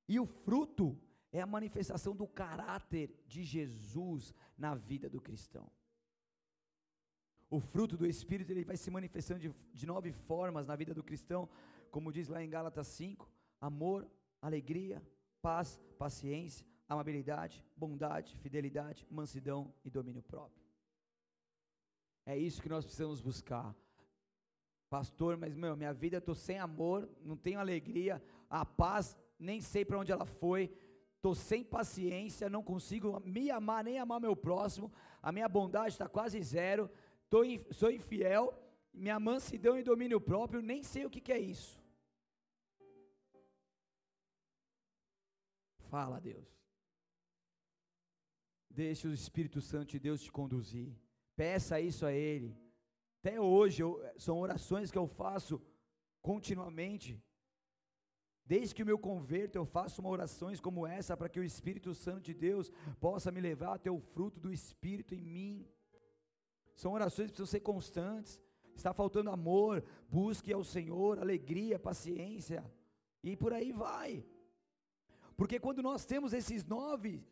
[0.07, 0.95] E o fruto
[1.31, 5.67] é a manifestação do caráter de Jesus na vida do cristão.
[7.49, 11.03] O fruto do Espírito ele vai se manifestando de, de nove formas na vida do
[11.03, 11.49] cristão,
[11.89, 13.27] como diz lá em Gálatas 5:
[13.59, 14.07] amor,
[14.39, 15.01] alegria,
[15.41, 20.63] paz, paciência, amabilidade, bondade, fidelidade, mansidão e domínio próprio.
[22.27, 23.75] É isso que nós precisamos buscar.
[24.89, 29.61] Pastor, mas meu, minha vida eu tô sem amor, não tenho alegria, a paz, nem
[29.61, 30.73] sei para onde ela foi,
[31.21, 36.09] tô sem paciência, não consigo me amar nem amar meu próximo, a minha bondade está
[36.09, 36.89] quase zero,
[37.29, 38.51] tô, sou infiel,
[38.91, 41.79] minha mansidão e domínio próprio, nem sei o que, que é isso.
[45.89, 46.47] Fala, Deus.
[48.69, 50.95] Deixe o Espírito Santo de Deus te conduzir.
[51.35, 52.55] Peça isso a Ele.
[53.19, 55.61] Até hoje, eu, são orações que eu faço
[56.21, 57.21] continuamente.
[58.45, 61.93] Desde que eu me converto, eu faço uma orações como essa para que o Espírito
[61.93, 65.67] Santo de Deus possa me levar até o fruto do Espírito em mim.
[66.75, 68.41] São orações que precisam ser constantes.
[68.75, 72.63] Está faltando amor, busque ao Senhor, alegria, paciência,
[73.21, 74.25] e por aí vai.
[75.35, 77.27] Porque quando nós temos esses nove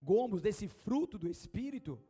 [0.00, 2.02] gomos desse fruto do Espírito,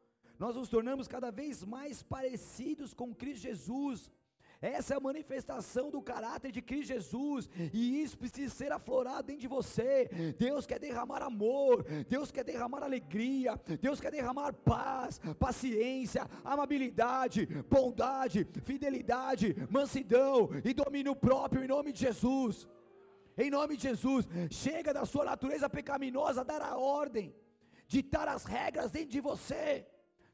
[0.43, 4.11] nós nos tornamos cada vez mais parecidos com Cristo Jesus.
[4.61, 9.43] Essa é a manifestação do caráter de Cristo Jesus, e isso precisa ser aflorado dentro
[9.43, 10.09] de você.
[10.37, 18.45] Deus quer derramar amor, Deus quer derramar alegria, Deus quer derramar paz, paciência, amabilidade, bondade,
[18.65, 22.69] fidelidade, mansidão e domínio próprio em nome de Jesus.
[23.39, 27.33] Em nome de Jesus, chega da sua natureza pecaminosa dar a ordem,
[27.87, 29.87] ditar as regras dentro de você.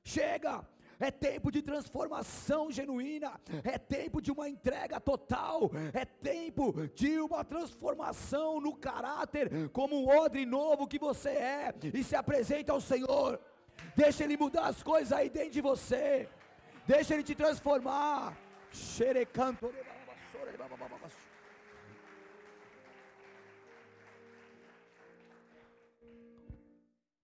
[0.08, 0.66] Chega,
[0.98, 7.44] é tempo de transformação genuína, é tempo de uma entrega total, é tempo de uma
[7.44, 13.38] transformação no caráter, como um odre novo que você é, e se apresenta ao Senhor.
[13.94, 16.26] Deixa Ele mudar as coisas aí dentro de você,
[16.86, 18.34] deixa Ele te transformar.
[18.72, 19.70] Xerecanto.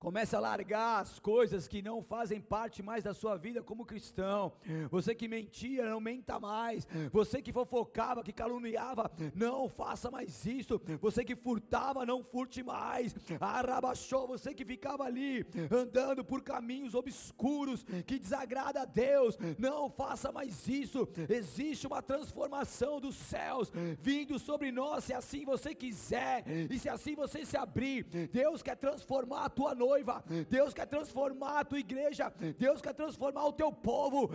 [0.05, 4.53] Comece a largar as coisas que não fazem parte mais da sua vida como cristão.
[4.91, 6.87] Você que mentia, não menta mais.
[7.11, 10.79] Você que fofocava, que caluniava, não faça mais isso.
[11.01, 13.17] Você que furtava, não furte mais.
[13.41, 20.31] Arrabachou, você que ficava ali andando por caminhos obscuros que desagrada a Deus, não faça
[20.31, 21.09] mais isso.
[21.31, 27.15] Existe uma transformação dos céus vindo sobre nós, se assim você quiser e se assim
[27.15, 28.05] você se abrir.
[28.31, 32.95] Deus quer transformar a tua noite noiva, Deus quer transformar a tua igreja, Deus quer
[32.95, 34.31] transformar o teu povo,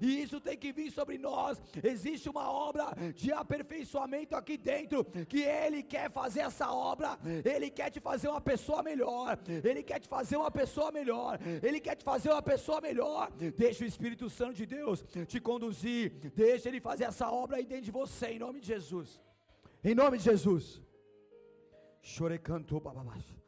[0.00, 1.60] e isso tem que vir sobre nós.
[1.82, 7.90] Existe uma obra de aperfeiçoamento aqui dentro, que Ele quer fazer essa obra, Ele quer
[7.90, 12.04] te fazer uma pessoa melhor, Ele quer te fazer uma pessoa melhor, Ele quer te
[12.04, 13.30] fazer uma pessoa melhor.
[13.56, 17.84] Deixa o Espírito Santo de Deus te conduzir, deixa Ele fazer essa obra aí dentro
[17.84, 19.20] de você, em nome de Jesus.
[19.82, 20.82] Em nome de Jesus.
[22.04, 23.43] Chorecanto bababaixo.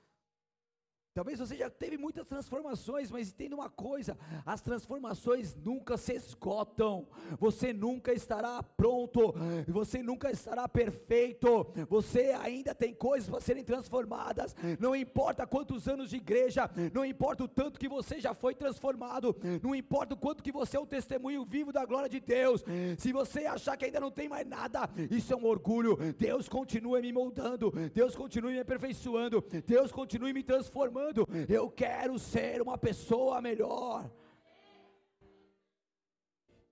[1.16, 7.08] Talvez você já teve muitas transformações, mas entenda uma coisa: as transformações nunca se esgotam,
[7.38, 9.34] você nunca estará pronto,
[9.66, 16.10] você nunca estará perfeito, você ainda tem coisas para serem transformadas, não importa quantos anos
[16.10, 20.42] de igreja, não importa o tanto que você já foi transformado, não importa o quanto
[20.42, 22.62] que você é um testemunho vivo da glória de Deus,
[22.98, 27.00] se você achar que ainda não tem mais nada, isso é um orgulho, Deus continua
[27.00, 31.05] me moldando, Deus continua me aperfeiçoando, Deus continua me transformando
[31.48, 34.10] eu quero ser uma pessoa melhor.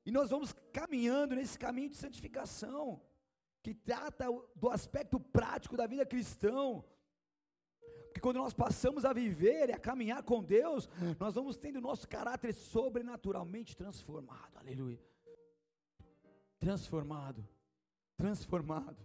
[0.07, 3.01] E nós vamos caminhando nesse caminho de santificação,
[3.63, 6.83] que trata do aspecto prático da vida cristã.
[8.07, 11.81] Porque quando nós passamos a viver e a caminhar com Deus, nós vamos tendo o
[11.81, 14.57] nosso caráter sobrenaturalmente transformado.
[14.57, 15.01] Aleluia.
[16.61, 17.47] Transformado.
[18.17, 19.03] Transformado.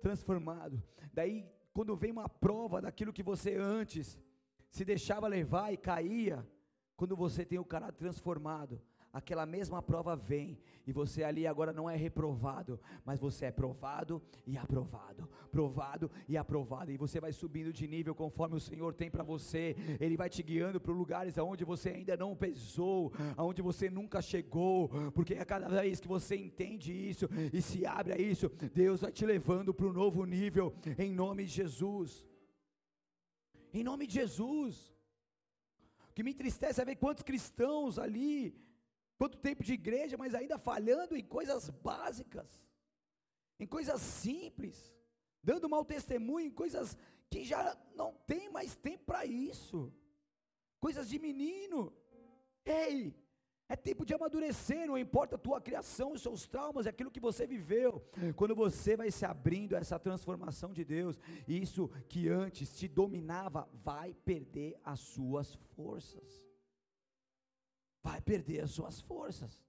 [0.00, 0.82] Transformado.
[1.12, 4.18] Daí, quando vem uma prova daquilo que você antes
[4.70, 6.46] se deixava levar e caía,
[6.96, 8.80] quando você tem o caráter transformado,
[9.12, 14.22] aquela mesma prova vem, e você ali agora não é reprovado, mas você é provado
[14.46, 19.10] e aprovado, provado e aprovado, e você vai subindo de nível conforme o Senhor tem
[19.10, 23.90] para você, Ele vai te guiando para lugares aonde você ainda não pesou, aonde você
[23.90, 28.48] nunca chegou, porque a cada vez que você entende isso e se abre a isso,
[28.72, 32.26] Deus vai te levando para um novo nível, em nome de Jesus
[33.72, 34.94] em nome de Jesus.
[36.14, 38.52] que me entristece é ver quantos cristãos ali,
[39.16, 42.60] quanto tempo de igreja, mas ainda falhando em coisas básicas,
[43.60, 44.92] em coisas simples,
[45.42, 46.96] dando mau testemunho em coisas
[47.30, 49.92] que já não tem mais tempo para isso,
[50.80, 51.92] coisas de menino.
[52.64, 53.14] Ei,
[53.68, 57.20] é tempo de amadurecer, não importa a tua criação, os seus traumas, é aquilo que
[57.20, 58.02] você viveu.
[58.34, 63.68] Quando você vai se abrindo a essa transformação de Deus, isso que antes te dominava
[63.74, 66.42] vai perder as suas forças.
[68.02, 69.62] Vai perder as suas forças.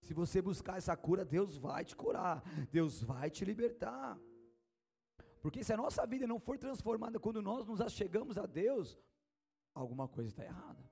[0.00, 2.40] Se você buscar essa cura, Deus vai te curar,
[2.70, 4.16] Deus vai te libertar.
[5.40, 8.96] Porque se a nossa vida não for transformada quando nós nos achegamos a Deus,
[9.74, 10.88] alguma coisa está errada.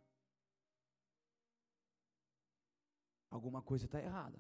[3.37, 4.39] Alguma coisa está errada.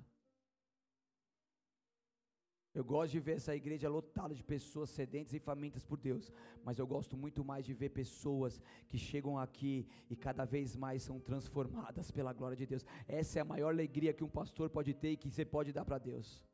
[2.78, 6.30] Eu gosto de ver essa igreja lotada de pessoas sedentas e famintas por Deus,
[6.62, 11.02] mas eu gosto muito mais de ver pessoas que chegam aqui e cada vez mais
[11.02, 12.84] são transformadas pela glória de Deus.
[13.08, 15.86] Essa é a maior alegria que um pastor pode ter e que você pode dar
[15.86, 16.44] para Deus.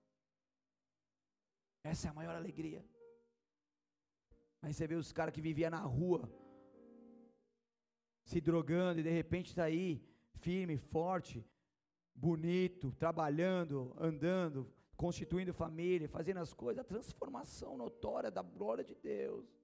[1.82, 2.84] Essa é a maior alegria.
[4.62, 6.32] Aí você vê os caras que viviam na rua,
[8.24, 10.00] se drogando e de repente está aí,
[10.34, 11.44] firme, forte,
[12.14, 19.61] bonito, trabalhando, andando, constituindo família, fazendo as coisas, a transformação notória da glória de Deus.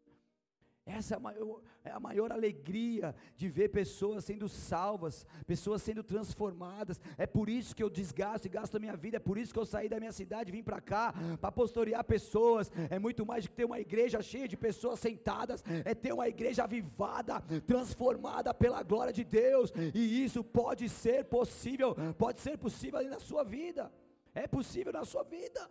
[0.88, 6.02] Essa é a, maior, é a maior alegria de ver pessoas sendo salvas, pessoas sendo
[6.02, 7.00] transformadas.
[7.18, 9.18] É por isso que eu desgasto e gasto a minha vida.
[9.18, 12.02] É por isso que eu saí da minha cidade e vim para cá para pastorear
[12.04, 12.70] pessoas.
[12.88, 15.62] É muito mais do que ter uma igreja cheia de pessoas sentadas.
[15.84, 19.72] É ter uma igreja avivada, transformada pela glória de Deus.
[19.94, 21.94] E isso pode ser possível.
[22.16, 23.92] Pode ser possível na sua vida.
[24.34, 25.70] É possível na sua vida.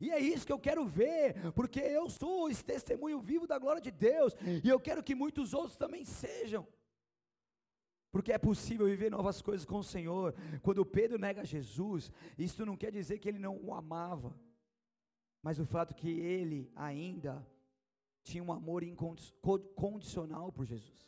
[0.00, 3.80] E é isso que eu quero ver, porque eu sou esse testemunho vivo da glória
[3.80, 6.66] de Deus, e eu quero que muitos outros também sejam.
[8.10, 10.34] Porque é possível viver novas coisas com o Senhor.
[10.62, 14.34] Quando Pedro nega Jesus, isso não quer dizer que ele não o amava,
[15.42, 17.46] mas o fato que ele ainda
[18.22, 21.06] tinha um amor incondicional por Jesus.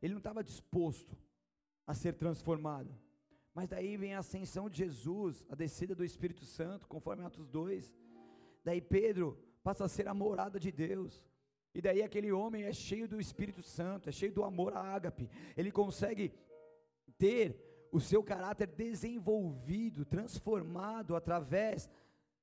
[0.00, 1.16] Ele não estava disposto
[1.86, 2.94] a ser transformado.
[3.54, 7.94] Mas daí vem a ascensão de Jesus, a descida do Espírito Santo, conforme Atos 2.
[8.64, 11.24] Daí Pedro passa a ser a morada de Deus.
[11.72, 15.30] E daí aquele homem é cheio do Espírito Santo, é cheio do amor a ágape.
[15.56, 16.32] Ele consegue
[17.16, 21.88] ter o seu caráter desenvolvido, transformado através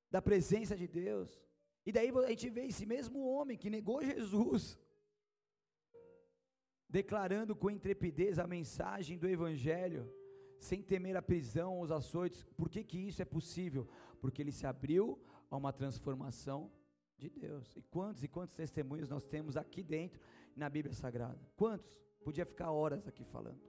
[0.10, 1.42] da presença de Deus.
[1.86, 4.80] E daí a gente vê esse mesmo homem que negou Jesus,
[6.88, 10.10] declarando com intrepidez a mensagem do Evangelho
[10.62, 12.44] sem temer a prisão, os açoites.
[12.56, 13.88] Por que, que isso é possível?
[14.20, 16.72] Porque ele se abriu a uma transformação
[17.18, 17.76] de Deus.
[17.76, 20.22] E quantos e quantos testemunhos nós temos aqui dentro
[20.56, 21.40] na Bíblia Sagrada?
[21.56, 22.00] Quantos?
[22.24, 23.60] Podia ficar horas aqui falando.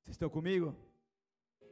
[0.00, 0.74] Vocês estão comigo?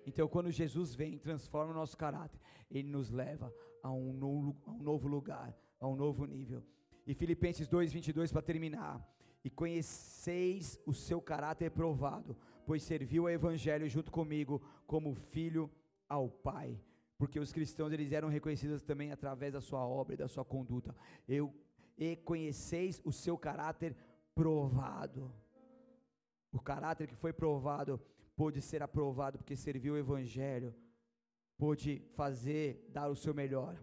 [0.07, 2.39] Então, quando Jesus vem transforma o nosso caráter,
[2.71, 3.53] Ele nos leva
[3.83, 6.63] a um novo, a um novo lugar, a um novo nível.
[7.07, 9.07] E Filipenses 2, 22 para terminar.
[9.45, 12.37] E conheceis o seu caráter provado,
[12.67, 15.71] pois serviu ao evangelho junto comigo como filho
[16.09, 16.81] ao Pai.
[17.19, 20.95] Porque os cristãos eles eram reconhecidos também através da sua obra e da sua conduta.
[21.29, 21.55] Eu
[21.97, 23.95] e conheceis o seu caráter
[24.35, 25.33] provado.
[26.51, 28.01] O caráter que foi provado
[28.35, 30.75] pôde ser aprovado porque serviu o evangelho,
[31.57, 33.81] pôde fazer, dar o seu melhor.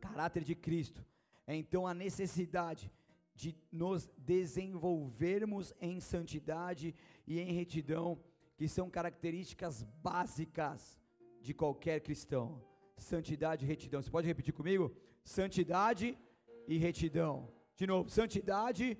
[0.00, 1.04] Caráter de Cristo
[1.46, 2.90] é então a necessidade
[3.34, 6.94] de nos desenvolvermos em santidade
[7.26, 8.22] e em retidão,
[8.56, 10.98] que são características básicas
[11.40, 12.62] de qualquer cristão.
[12.96, 14.00] Santidade e retidão.
[14.00, 14.94] Você pode repetir comigo?
[15.24, 16.18] Santidade
[16.66, 17.52] e retidão.
[17.74, 18.96] De novo, santidade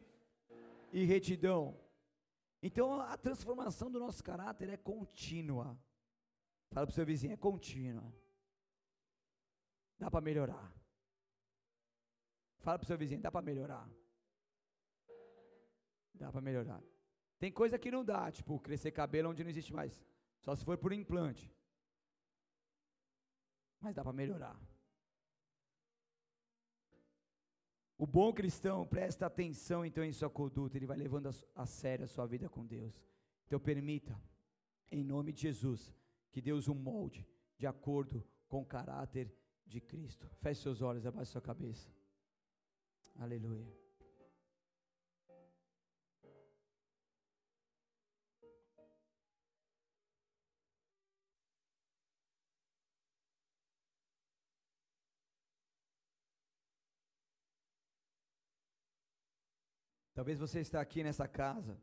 [0.93, 1.79] e retidão.
[2.63, 5.79] Então a transformação do nosso caráter é contínua.
[6.71, 8.13] Fala para o seu vizinho, é contínua.
[9.99, 10.73] Dá para melhorar.
[12.59, 13.89] Fala para o seu vizinho, dá para melhorar.
[16.15, 16.83] Dá para melhorar.
[17.45, 20.03] Tem coisa que não dá, tipo crescer cabelo onde não existe mais.
[20.41, 21.55] Só se for por implante.
[23.79, 24.59] Mas dá para melhorar.
[27.99, 32.07] O bom cristão presta atenção então em sua conduta, ele vai levando a, a sério
[32.07, 32.99] a sua vida com Deus.
[33.47, 34.19] Então permita,
[34.91, 35.95] em nome de Jesus,
[36.33, 37.29] que Deus o molde
[37.59, 39.31] de acordo com o caráter
[39.67, 40.27] de Cristo.
[40.41, 41.93] Feche seus olhos, abaixe sua cabeça.
[43.17, 43.84] Aleluia.
[60.15, 61.79] Talvez você está aqui nessa casa,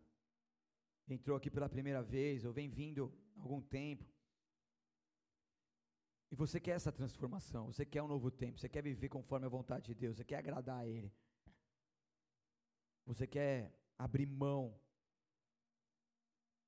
[1.07, 4.05] entrou aqui pela primeira vez, ou vem vindo há algum tempo,
[6.31, 9.49] e você quer essa transformação, você quer um novo tempo, você quer viver conforme a
[9.49, 11.11] vontade de Deus, você quer agradar a Ele.
[13.05, 14.79] Você quer abrir mão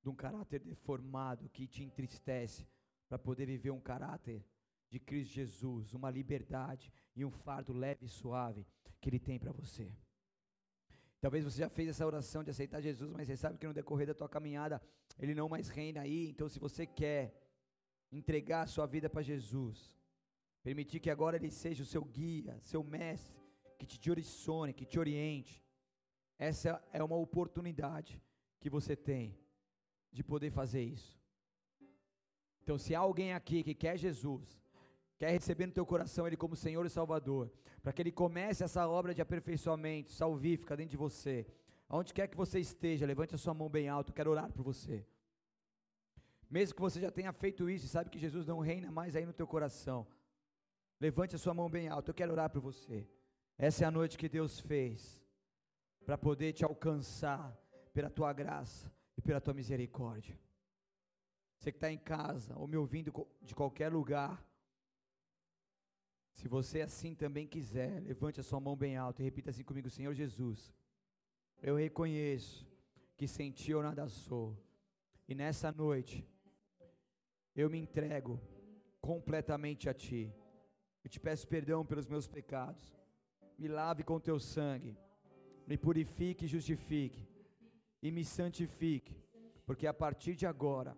[0.01, 2.67] de um caráter deformado que te entristece,
[3.07, 4.45] para poder viver um caráter
[4.89, 8.67] de Cristo Jesus, uma liberdade e um fardo leve e suave
[8.99, 9.95] que Ele tem para você.
[11.23, 14.05] Talvez você já fez essa oração de aceitar Jesus, mas você sabe que no decorrer
[14.05, 14.81] da tua caminhada
[15.17, 16.27] Ele não mais reina aí.
[16.27, 17.33] Então, se você quer
[18.11, 19.97] entregar a sua vida para Jesus,
[20.61, 23.41] permitir que agora Ele seja o seu guia, seu mestre,
[23.79, 25.65] que te direcione, que te oriente,
[26.37, 28.21] essa é uma oportunidade
[28.59, 29.39] que você tem
[30.11, 31.17] de poder fazer isso.
[32.61, 34.61] Então, se há alguém aqui que quer Jesus,
[35.23, 37.49] quer receber no teu coração Ele como Senhor e Salvador,
[37.81, 41.47] para que Ele comece essa obra de aperfeiçoamento salvífica dentro de você,
[41.87, 45.05] aonde quer que você esteja, levante a sua mão bem alto, quero orar por você.
[46.49, 49.25] Mesmo que você já tenha feito isso e sabe que Jesus não reina mais aí
[49.25, 50.05] no teu coração,
[50.99, 53.07] levante a sua mão bem alto, eu quero orar por você.
[53.57, 55.23] Essa é a noite que Deus fez
[56.05, 57.57] para poder te alcançar
[57.93, 60.37] pela tua graça e pela tua misericórdia.
[61.57, 64.45] Você que está em casa ou me ouvindo de qualquer lugar,
[66.33, 69.89] se você assim também quiser, levante a sua mão bem alta e repita assim comigo:
[69.89, 70.73] Senhor Jesus,
[71.61, 72.67] eu reconheço
[73.15, 74.57] que sem ti eu nada sou,
[75.27, 76.27] e nessa noite
[77.55, 78.41] eu me entrego
[78.99, 80.33] completamente a ti.
[81.03, 82.95] Eu te peço perdão pelos meus pecados,
[83.57, 84.97] me lave com teu sangue,
[85.67, 87.27] me purifique e justifique,
[88.01, 89.15] e me santifique,
[89.65, 90.97] porque a partir de agora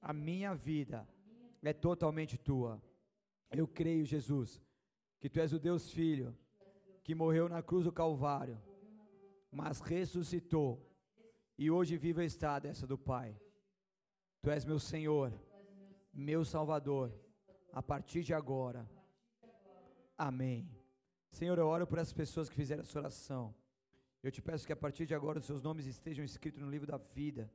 [0.00, 1.08] a minha vida
[1.62, 2.82] é totalmente tua.
[3.50, 4.60] Eu creio, Jesus,
[5.24, 6.36] que tu és o Deus Filho,
[7.02, 8.60] que morreu na cruz do Calvário,
[9.50, 10.86] mas ressuscitou,
[11.56, 13.34] e hoje vive a está dessa do Pai.
[14.42, 15.32] Tu és meu Senhor,
[16.12, 17.10] meu Salvador,
[17.72, 18.86] a partir de agora.
[20.18, 20.70] Amém.
[21.30, 23.54] Senhor, eu oro por essas pessoas que fizeram essa oração.
[24.22, 26.86] Eu te peço que a partir de agora os seus nomes estejam escritos no livro
[26.86, 27.42] da vida